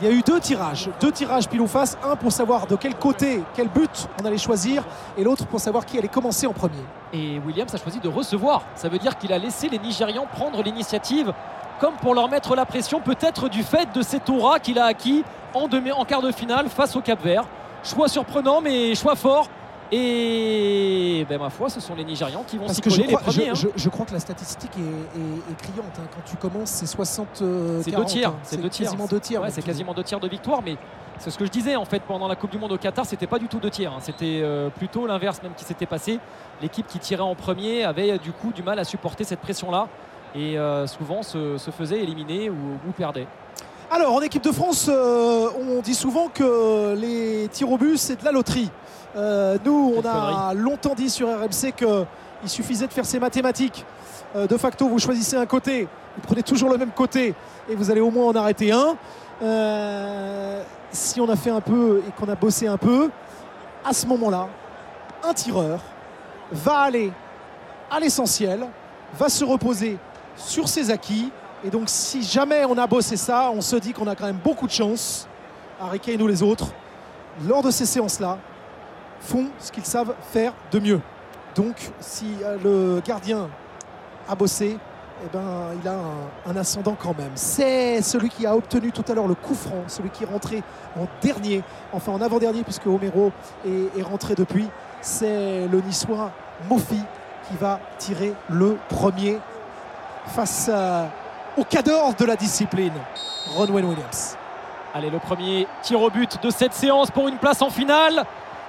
[0.00, 2.74] Il y a eu deux tirages, deux tirages pile ou face, un pour savoir de
[2.74, 4.82] quel côté, quel but on allait choisir,
[5.16, 6.82] et l'autre pour savoir qui allait commencer en premier.
[7.12, 8.64] Et Williams a choisi de recevoir.
[8.74, 11.32] Ça veut dire qu'il a laissé les Nigérians prendre l'initiative,
[11.84, 15.22] comme pour leur mettre la pression, peut-être du fait de cet aura qu'il a acquis
[15.52, 17.44] en, demi- en quart de finale face au Cap Vert.
[17.82, 19.48] Choix surprenant, mais choix fort.
[19.92, 23.32] Et ben, ma foi, ce sont les Nigérians qui vont s'y je coller crois, les
[23.32, 23.54] premiers.
[23.54, 23.70] je- hein.
[23.76, 25.92] je- je crois que la statistique est, est- est criante.
[25.98, 26.06] hein.
[26.14, 28.34] Quand tu commences, c'est 60 euh, C'est 40, deux hein.
[28.42, 29.20] C'est quasiment deux.
[29.42, 30.78] Ouais, donc c'est quasiment deux tirs de victoire, mais
[31.18, 33.26] c'est ce que je disais en fait pendant la Coupe du Monde au Qatar, c'était
[33.26, 33.98] pas du tout deux hein.
[34.00, 36.18] C'était euh, plutôt l'inverse même qui s'était passé.
[36.62, 39.88] L'équipe qui tirait en premier avait euh, du coup du mal à supporter cette pression-là
[40.34, 43.26] et euh, souvent se, se faisait éliminer ou, ou perdait.
[43.90, 48.18] Alors, en équipe de France, euh, on dit souvent que les tirs au but, c'est
[48.18, 48.70] de la loterie.
[49.14, 53.84] Euh, nous, on a longtemps dit sur RMC qu'il suffisait de faire ses mathématiques.
[54.34, 55.82] Euh, de facto, vous choisissez un côté,
[56.16, 57.34] vous prenez toujours le même côté
[57.68, 58.96] et vous allez au moins en arrêter un.
[60.90, 63.10] Si on a fait un peu et qu'on a bossé un peu,
[63.84, 64.48] à ce moment-là,
[65.22, 65.78] un tireur
[66.50, 67.12] va aller
[67.90, 68.66] à l'essentiel,
[69.16, 69.98] va se reposer
[70.36, 71.30] sur ses acquis.
[71.64, 74.40] Et donc, si jamais on a bossé ça, on se dit qu'on a quand même
[74.42, 75.26] beaucoup de chance,
[75.80, 76.68] Harry Kane ou les autres,
[77.46, 78.38] lors de ces séances-là,
[79.20, 81.00] font ce qu'ils savent faire de mieux.
[81.54, 83.48] Donc, si euh, le gardien
[84.28, 84.76] a bossé,
[85.24, 85.96] eh ben, il a
[86.46, 87.30] un, ascendant quand même.
[87.34, 90.62] C'est celui qui a obtenu tout à l'heure le coup franc, celui qui est rentré
[90.98, 91.62] en dernier,
[91.92, 93.32] enfin en avant-dernier, puisque Homero
[93.66, 94.68] est, est rentré depuis.
[95.00, 96.32] C'est le niçois
[96.68, 97.00] Mofi
[97.48, 99.38] qui va tirer le premier
[100.26, 101.08] face à-
[101.56, 102.92] au cadre de la discipline,
[103.56, 104.36] Ronwen Williams.
[104.94, 108.24] Allez, le premier tir au but de cette séance pour une place en finale.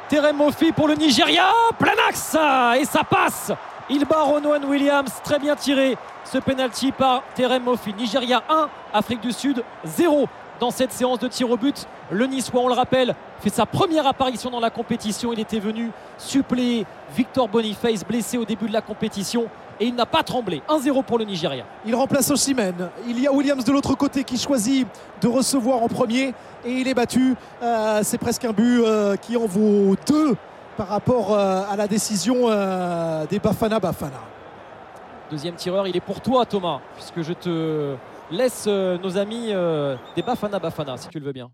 [0.10, 1.45] Terem Mofi pour le Nigeria,
[1.80, 2.36] plein axe
[2.80, 3.51] et ça passe.
[3.89, 5.97] Il bat Ronwan Williams, très bien tiré.
[6.24, 7.93] Ce penalty par Terem Mofi.
[7.93, 10.28] Nigeria 1, Afrique du Sud 0
[10.60, 11.88] dans cette séance de tir au but.
[12.12, 15.34] Le Niçois, on le rappelle, fait sa première apparition dans la compétition.
[15.34, 16.86] Il était venu suppléer
[17.16, 19.45] Victor Boniface, blessé au début de la compétition.
[19.80, 20.61] Et il n'a pas tremblé.
[20.69, 21.65] 1-0 pour le Nigeria.
[21.86, 22.89] Il remplace Oshimen.
[23.07, 24.88] Il y a Williams de l'autre côté qui choisit
[25.21, 26.34] de recevoir en premier
[26.65, 27.36] et il est battu.
[27.61, 30.36] Euh, c'est presque un but euh, qui en vaut deux
[30.78, 32.49] par rapport euh, à la décision
[33.30, 34.21] des Bafana Bafana.
[35.32, 37.95] Deuxième tireur, il est pour toi Thomas, puisque je te
[38.30, 39.53] laisse nos amis
[40.15, 41.49] des Bafana Bafana, si tu le veux bien.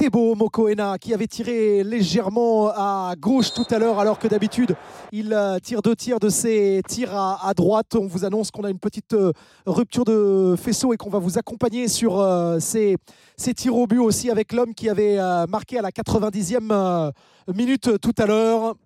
[0.00, 4.74] Tebo Mokoena qui avait tiré légèrement à gauche tout à l'heure alors que d'habitude
[5.12, 7.94] il euh, tire deux tirs de ses tirs à, à droite.
[7.96, 9.34] On vous annonce qu'on a une petite euh,
[9.66, 12.96] rupture de faisceau et qu'on va vous accompagner sur euh, ces,
[13.36, 17.12] ces tirs au but aussi avec l'homme qui avait marqué à la 90e euh,
[17.54, 18.76] minute tout à l'heure.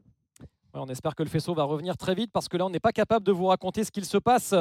[0.73, 2.91] On espère que le faisceau va revenir très vite parce que là, on n'est pas
[2.91, 4.53] capable de vous raconter ce qu'il se passe.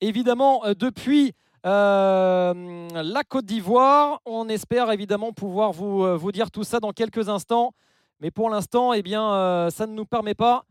[0.00, 1.32] Évidemment, depuis
[1.64, 6.92] euh, la Côte d'Ivoire, on espère évidemment pouvoir vous, euh, vous dire tout ça dans
[6.92, 7.72] quelques instants.
[8.20, 10.64] Mais pour l'instant, eh bien, euh, ça ne nous permet pas.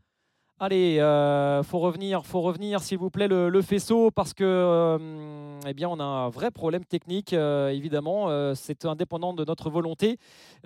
[0.63, 4.99] Allez, euh, faut revenir, faut revenir, s'il vous plaît, le, le faisceau, parce que, euh,
[5.67, 8.29] eh bien, on a un vrai problème technique, euh, évidemment.
[8.29, 10.19] Euh, c'est indépendant de notre volonté.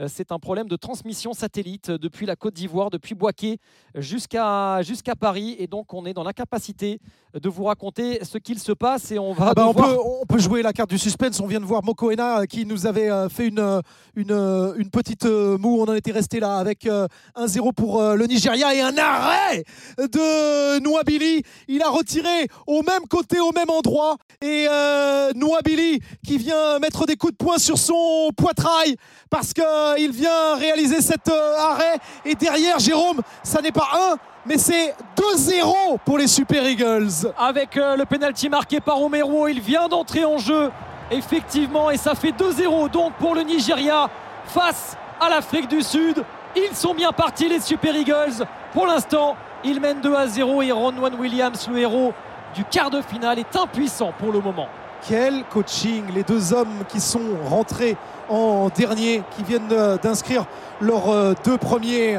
[0.07, 3.59] C'est un problème de transmission satellite depuis la Côte d'Ivoire, depuis Boaké
[3.95, 6.99] jusqu'à jusqu'à Paris, et donc on est dans l'incapacité
[7.33, 10.25] de vous raconter ce qu'il se passe, et on va Ah bah, on, peut, on
[10.25, 11.39] peut jouer la carte du suspense.
[11.39, 13.81] On vient de voir Mokoena qui nous avait fait une,
[14.17, 15.79] une, une petite moue.
[15.79, 19.63] On en était resté là avec euh, 1-0 pour le Nigeria et un arrêt
[19.97, 21.43] de Nouabili.
[21.67, 24.17] Il a retiré au même côté, au même endroit.
[24.41, 28.95] Et euh, Nouabili qui vient mettre des coups de poing sur son poitrail
[29.29, 31.97] parce qu'il vient réaliser cet euh, arrêt.
[32.25, 34.15] Et derrière, Jérôme, ça n'est pas un,
[34.45, 37.09] mais c'est 2-0 pour les Super Eagles.
[37.37, 39.47] avec euh, le penalty marqué par Romero.
[39.47, 40.71] Il vient d'entrer en jeu,
[41.11, 44.09] effectivement, et ça fait 2-0 donc pour le Nigeria
[44.47, 46.23] face à l'Afrique du Sud.
[46.55, 48.45] Ils sont bien partis, les Super Eagles.
[48.73, 49.35] Pour l'instant,
[49.65, 52.13] ils mènent 2 à 0 et Ronwan Williams, le héros
[52.53, 54.67] du quart de finale, est impuissant pour le moment.
[55.07, 57.97] Quel coaching Les deux hommes qui sont rentrés
[58.29, 60.45] en dernier, qui viennent euh, d'inscrire
[60.81, 62.17] leurs euh, deux premiers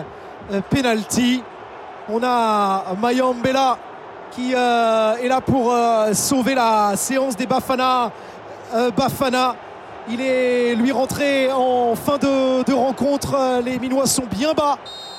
[0.53, 1.43] euh, penalties.
[2.09, 3.79] On a Mayambela
[4.33, 5.73] qui est là pour
[6.13, 8.13] sauver la séance des Bafana.
[8.95, 9.57] Bafana,
[10.11, 13.63] il est lui rentré en fin de, rencontre.
[13.65, 14.77] Les Minois sont bien bas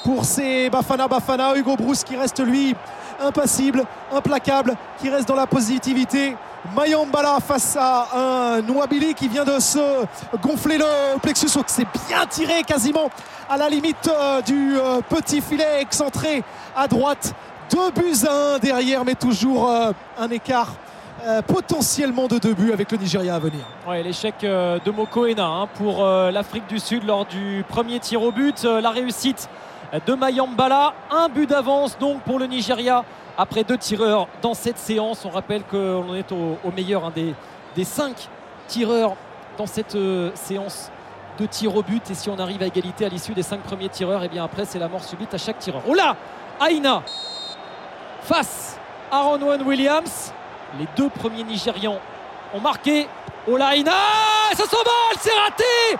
[0.08, 1.54] pour ces Bafana Bafana.
[1.58, 2.74] Hugo Bruce qui reste lui
[3.20, 3.84] impassible,
[4.14, 6.34] implacable, qui reste dans la positivité.
[6.74, 10.06] Mayambala face à un Nouabili qui vient de se
[10.42, 11.50] gonfler le plexus.
[11.68, 13.10] C'est bien tiré quasiment
[13.50, 16.42] à la limite euh, du euh, petit filet excentré
[16.74, 17.34] à droite.
[17.70, 20.74] Deux buts à un derrière, mais toujours euh, un écart
[21.48, 23.62] potentiellement de deux buts avec le Nigeria à venir.
[24.04, 28.64] L'échec de Mokoena hein, pour l'Afrique du Sud lors du premier tir au but.
[28.64, 29.50] La réussite
[30.06, 30.94] de Mayambala.
[31.10, 33.04] Un but d'avance donc pour le Nigeria
[33.38, 35.24] après deux tireurs dans cette séance.
[35.26, 37.36] On rappelle qu'on est au, meilleur des,
[37.84, 38.30] cinq
[38.68, 39.16] tireurs
[39.58, 40.92] dans cette euh, séance
[41.40, 42.10] de tir au but.
[42.10, 44.66] Et si on arrive à égalité à l'issue des cinq premiers tireurs, et bien après
[44.66, 45.82] c'est la mort subite à chaque tireur.
[45.88, 46.16] Oh là
[46.68, 47.04] Aina
[48.22, 48.78] face
[49.12, 50.34] à Ronwan Williams.
[50.80, 52.00] Les deux premiers Nigérians
[52.54, 53.08] ont marqué.
[53.48, 53.94] Olaina,
[54.54, 55.98] ça s'envole, c'est raté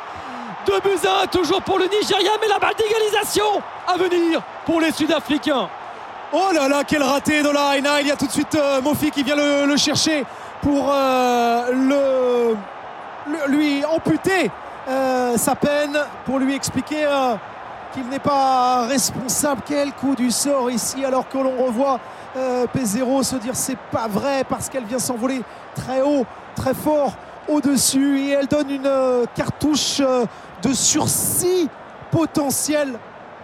[0.68, 4.82] Deux buts à un, toujours pour le Nigeria, mais la balle d'égalisation à venir pour
[4.82, 5.70] les Sud-Africains.
[6.34, 8.02] Oh là là, quel raté de la Aina.
[8.02, 10.26] Il y a tout de suite euh, Mofi qui vient le, chercher
[10.62, 14.52] pour euh, le, lui amputer
[14.90, 17.36] euh, sa peine, pour lui expliquer euh,
[17.94, 19.62] qu'il n'est pas responsable.
[19.66, 22.00] Quel coup du sort ici, alors que l'on revoit
[22.36, 25.42] euh, P0 se dire c'est pas vrai parce qu'elle vient s'envoler
[25.76, 27.14] très haut, très fort
[27.50, 28.92] au-dessus et elle donne une
[29.34, 30.02] cartouche
[30.62, 31.70] de sursis
[32.12, 32.94] potentiel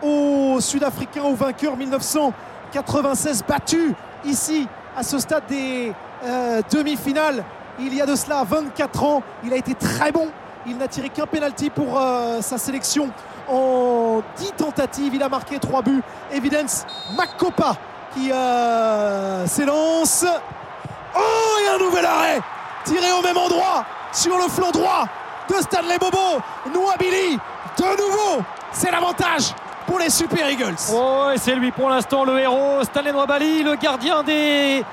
[0.02, 3.94] aux Sud-Africains, aux vainqueurs 1996 battus
[4.26, 5.94] ici à ce stade des
[6.26, 7.44] euh, demi-finales.
[7.80, 10.28] Il y a de cela 24 ans, il a été très bon.
[10.66, 13.10] Il n'a tiré qu'un penalty pour euh, sa sélection
[13.50, 15.14] en 10 tentatives.
[15.14, 16.02] Il a marqué 3 buts.
[16.32, 16.86] Evidence
[17.18, 17.76] Makopa
[18.14, 20.26] qui euh, s'élance.
[21.16, 21.20] Oh,
[21.66, 22.40] et un nouvel arrêt
[22.86, 25.08] tiré au même endroit sur le flanc droit
[25.54, 26.42] de Stanley Bobo.
[26.74, 27.38] Nouabili,
[27.78, 29.54] de nouveau, c'est l'avantage
[29.86, 30.76] pour les Super Eagles.
[30.92, 34.84] Oh, c'est lui pour l'instant le héros, Stanley Nwabali, le gardien des,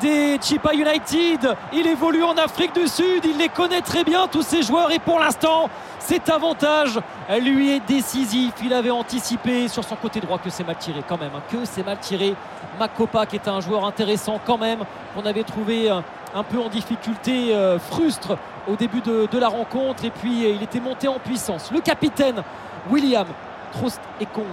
[0.00, 1.56] des Chipa United.
[1.72, 4.98] Il évolue en Afrique du Sud, il les connaît très bien, tous ces joueurs, et
[4.98, 5.68] pour l'instant,
[6.00, 6.98] cet avantage
[7.40, 8.52] lui est décisif.
[8.64, 11.58] Il avait anticipé sur son côté droit que c'est mal tiré quand même, hein, que
[11.64, 12.34] c'est mal tiré.
[12.78, 14.80] Makopa, qui est un joueur intéressant quand même,
[15.14, 16.00] qu'on avait trouvé euh,
[16.34, 18.36] un peu en difficulté, euh, frustre
[18.68, 21.70] au début de, de la rencontre, et puis euh, il était monté en puissance.
[21.72, 22.42] Le capitaine
[22.90, 23.26] William
[23.72, 24.44] Trost et Kong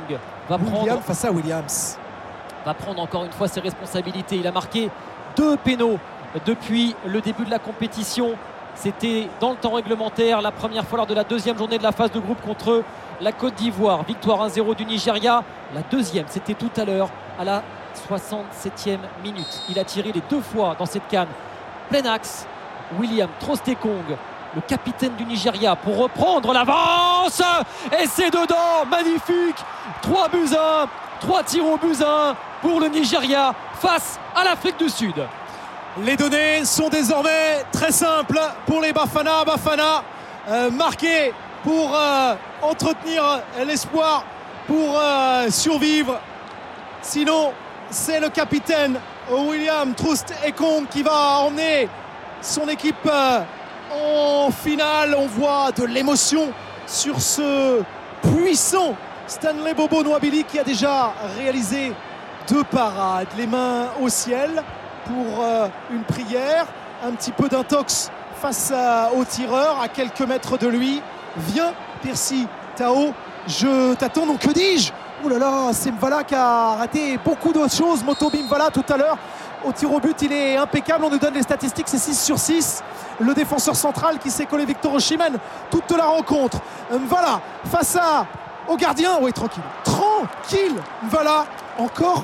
[0.50, 1.98] va prendre face à Williams.
[2.66, 4.38] va prendre encore une fois ses responsabilités.
[4.38, 4.90] Il a marqué
[5.36, 6.00] deux pénaux
[6.46, 8.32] depuis le début de la compétition.
[8.76, 11.92] C'était dans le temps réglementaire, la première fois lors de la deuxième journée de la
[11.92, 12.84] phase de groupe contre
[13.22, 14.04] la Côte d'Ivoire.
[14.04, 15.44] Victoire 1-0 du Nigeria.
[15.74, 17.10] La deuxième, c'était tout à l'heure
[17.40, 17.64] à la
[18.08, 19.64] 67e minute.
[19.70, 21.28] Il a tiré les deux fois dans cette canne.
[21.90, 22.46] Plein axe,
[23.00, 24.18] William Trostekong,
[24.56, 27.42] le capitaine du Nigeria, pour reprendre l'avance.
[28.00, 29.56] Et c'est dedans, magnifique.
[30.02, 30.88] 3 buts 1,
[31.22, 35.16] 3 tirs au but 1 pour le Nigeria face à l'Afrique du Sud.
[36.04, 39.44] Les données sont désormais très simples pour les Bafana.
[39.46, 40.04] Bafana
[40.50, 41.34] euh, marqué
[41.64, 44.24] pour euh, entretenir l'espoir,
[44.68, 46.20] pour euh, survivre.
[47.02, 47.52] Sinon,
[47.90, 49.00] c'est le capitaine
[49.30, 51.90] William Troust Ekong qui va emmener
[52.42, 53.10] son équipe
[53.92, 55.16] en finale.
[55.18, 56.54] On voit de l'émotion
[56.86, 57.82] sur ce
[58.22, 58.96] puissant
[59.28, 61.92] Stanley Bobo Noabili qui a déjà réalisé
[62.48, 64.64] deux parades, les mains au ciel
[65.06, 66.66] pour euh, une prière,
[67.04, 68.10] un petit peu d'intox
[68.42, 68.72] face
[69.18, 71.02] au tireur à quelques mètres de lui.
[71.36, 73.14] Viens, Percy Tao,
[73.48, 74.92] je t'attends, donc que dis-je?
[75.24, 78.04] Ouh là là, c'est Mvala qui a raté beaucoup d'autres choses.
[78.04, 79.18] Moto Mvala tout à l'heure.
[79.66, 81.06] Au tir au but, il est impeccable.
[81.06, 82.84] On nous donne les statistiques, c'est 6 sur 6.
[83.20, 85.38] Le défenseur central qui s'est collé Victor Oshimen
[85.72, 86.60] toute la rencontre.
[86.92, 88.28] Voilà, face à,
[88.68, 89.18] au gardien.
[89.20, 89.64] Oui, tranquille.
[89.84, 90.76] Tranquille.
[91.10, 91.46] Voilà,
[91.80, 92.24] encore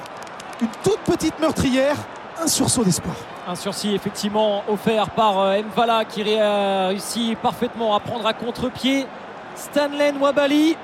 [0.61, 1.95] une toute petite meurtrière
[2.41, 3.15] un sursaut d'espoir.
[3.47, 9.05] Un sursis effectivement offert par euh, Mvala qui réussit parfaitement à prendre à contre-pied
[9.55, 10.75] Stanley Nwabali.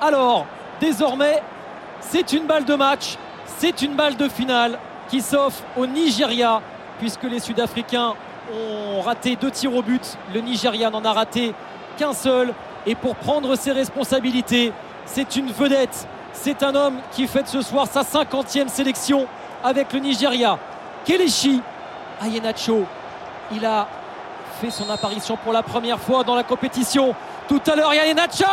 [0.00, 0.46] Alors,
[0.80, 1.42] désormais,
[2.00, 3.16] c'est une balle de match,
[3.58, 4.78] c'est une balle de finale
[5.08, 6.60] qui s'offre au Nigeria
[6.98, 8.14] puisque les Sud-Africains
[8.52, 10.16] ont raté deux tirs au but.
[10.34, 11.54] Le Nigeria n'en a raté
[11.96, 12.52] qu'un seul.
[12.86, 14.72] Et pour prendre ses responsabilités,
[15.04, 16.06] c'est une vedette.
[16.32, 19.26] C'est un homme qui fête ce soir sa 50e sélection
[19.62, 20.58] avec le Nigeria.
[21.04, 21.60] Kelechi
[22.22, 22.84] Ayenacho.
[23.52, 23.86] Il a
[24.60, 27.14] fait son apparition pour la première fois dans la compétition.
[27.50, 28.44] Tout à l'heure, Ayenacho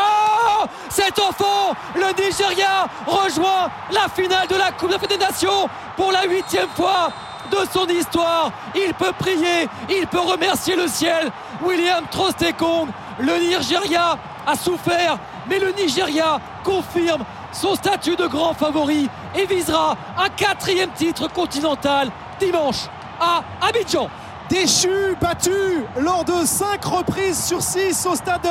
[0.89, 6.23] C'est au fond Le Nigeria rejoint la finale de la Coupe des Nations pour la
[6.23, 7.11] huitième fois
[7.51, 8.51] de son histoire.
[8.75, 11.31] Il peut prier, il peut remercier le ciel.
[11.61, 12.87] William Trostekong,
[13.19, 14.17] le Nigeria
[14.47, 20.89] a souffert, mais le Nigeria confirme son statut de grand favori et visera un quatrième
[20.89, 22.87] titre continental dimanche
[23.21, 24.09] à Abidjan.
[24.49, 25.51] Déchu, battu
[25.99, 28.47] lors de 5 reprises sur 6 au stade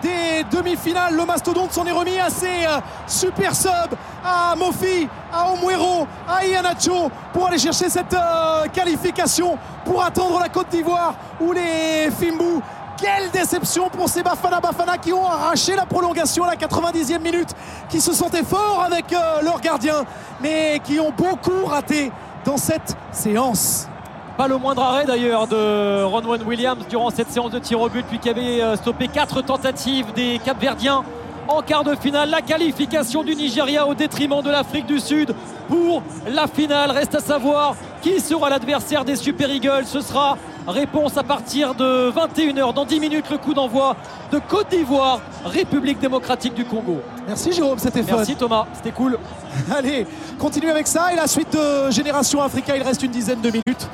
[0.00, 1.14] des demi-finales.
[1.14, 6.46] Le mastodonte s'en est remis à ses euh, super subs, à Mofi, à Omuero, à
[6.46, 12.62] Ianacho pour aller chercher cette euh, qualification pour attendre la Côte d'Ivoire ou les Fimbu
[12.96, 17.50] quelle déception pour ces Bafana Bafana qui ont arraché la prolongation à la 90e minute,
[17.88, 20.04] qui se sentaient forts avec euh, leur gardien,
[20.40, 22.12] mais qui ont beaucoup raté
[22.44, 23.88] dans cette séance.
[24.36, 28.04] Pas le moindre arrêt d'ailleurs de Ronwen Williams durant cette séance de tir au but,
[28.04, 31.04] puis qui avait euh, stoppé quatre tentatives des Capverdiens
[31.46, 32.30] en quart de finale.
[32.30, 35.36] La qualification du Nigeria au détriment de l'Afrique du Sud
[35.68, 36.90] pour la finale.
[36.90, 39.86] Reste à savoir qui sera l'adversaire des Super Eagles.
[39.86, 42.74] Ce sera réponse à partir de 21h.
[42.74, 43.94] Dans 10 minutes, le coup d'envoi
[44.32, 47.00] de Côte d'Ivoire, République démocratique du Congo.
[47.28, 48.16] Merci Jérôme, c'était fun.
[48.16, 49.16] Merci Thomas, c'était cool.
[49.72, 50.08] Allez,
[50.40, 51.12] continue avec ça.
[51.12, 53.88] Et la suite de Génération Africa, il reste une dizaine de minutes.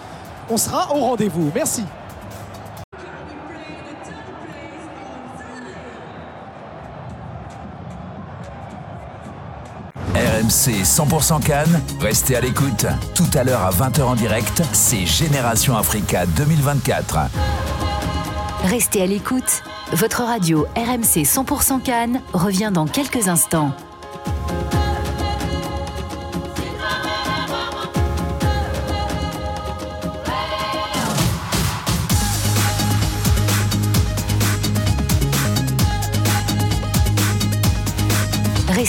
[0.50, 1.52] On sera au rendez-vous.
[1.54, 1.84] Merci.
[10.12, 12.86] RMC 100% Cannes, restez à l'écoute.
[13.14, 17.18] Tout à l'heure à 20h en direct, c'est Génération Africa 2024.
[18.64, 19.62] Restez à l'écoute.
[19.92, 23.72] Votre radio RMC 100% Cannes revient dans quelques instants.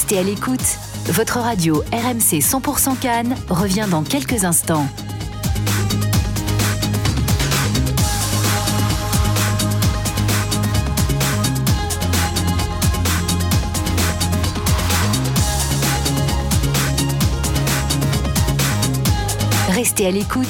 [0.02, 0.80] Restez à l'écoute.
[1.10, 4.88] Votre radio RMC 100% Cannes revient dans quelques instants.
[19.70, 20.47] Restez à l'écoute.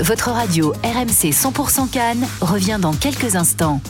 [0.00, 3.82] Votre radio RMC 100% Cannes revient dans quelques instants.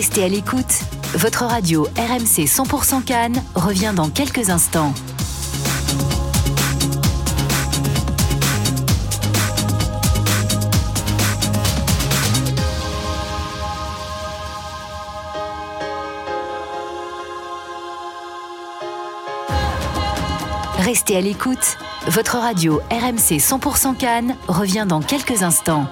[0.00, 0.80] Restez à l'écoute.
[1.12, 4.94] Votre radio RMC 100% Cannes revient dans quelques instants.
[20.78, 21.76] Restez à l'écoute.
[22.06, 25.86] Votre radio RMC 100% Cannes revient dans quelques instants.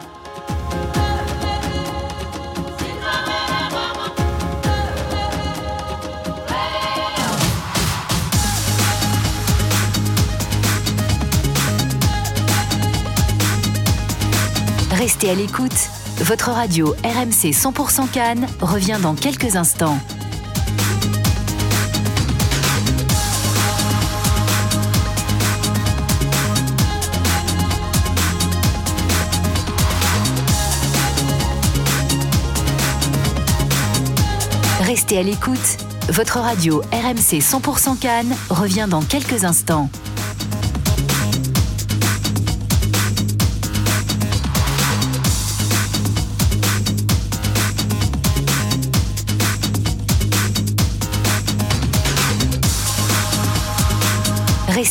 [15.20, 15.72] Restez à l'écoute.
[16.18, 19.98] Votre radio RMC 100% Cannes revient dans quelques instants.
[34.82, 35.58] Restez à l'écoute.
[36.10, 39.90] Votre radio RMC 100% Cannes revient dans quelques instants.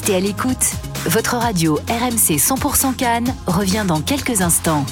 [0.08, 0.72] Restez à l'écoute.
[1.08, 4.86] Votre radio RMC 100% Cannes revient dans quelques instants.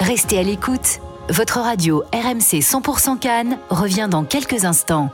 [0.00, 0.98] Restez à l'écoute.
[1.28, 5.12] Votre radio RMC 100% Cannes revient dans quelques instants.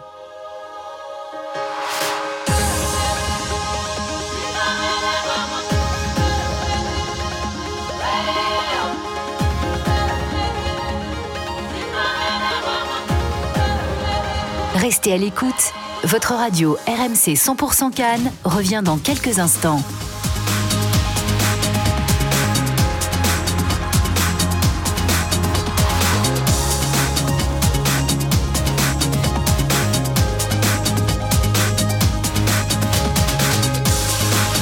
[14.88, 15.74] Restez à l'écoute.
[16.04, 19.82] Votre radio RMC 100% Cannes revient dans quelques instants.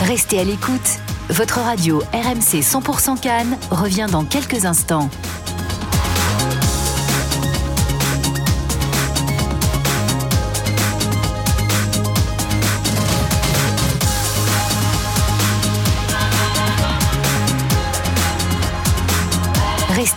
[0.08, 0.80] Restez à l'écoute.
[1.28, 5.08] Votre radio RMC 100% Cannes revient dans quelques instants.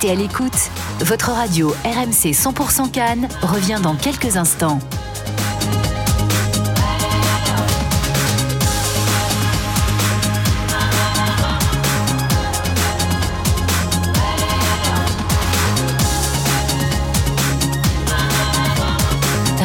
[0.01, 0.53] Restez à l'écoute.
[1.01, 4.79] Votre radio RMC 100% Cannes revient dans quelques instants.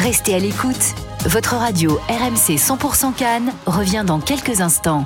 [0.01, 0.75] Restez à l'écoute.
[1.27, 5.05] Votre radio RMC 100% Cannes revient dans quelques instants.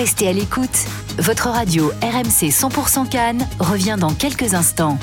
[0.00, 0.86] Restez à l'écoute.
[1.18, 4.98] Votre radio RMC 100% Cannes revient dans quelques instants.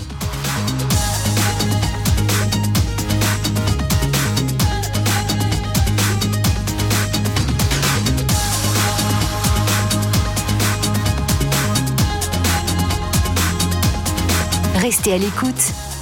[14.78, 15.54] Restez à l'écoute.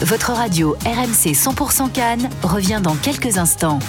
[0.03, 3.79] Votre radio RMC 100% Cannes revient dans quelques instants.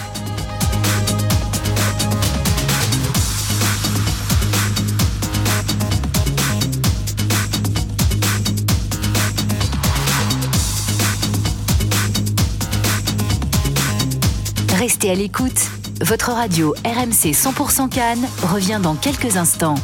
[14.87, 15.59] Restez à l'écoute.
[16.01, 19.75] Votre radio RMC 100% Cannes revient dans quelques instants.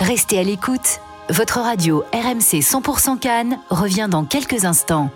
[0.00, 0.80] Restez à l'écoute.
[1.30, 5.08] Votre radio RMC 100% Cannes revient dans quelques instants.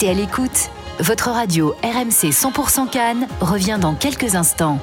[0.00, 0.70] Restez à l'écoute.
[1.00, 4.78] Votre radio RMC 100% Cannes revient dans quelques instants.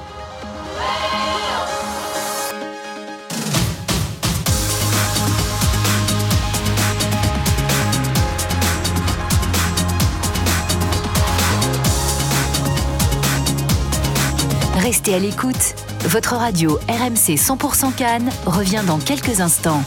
[14.75, 15.55] Restez à l'écoute.
[16.01, 19.81] Votre radio RMC 100% Cannes revient dans quelques instants.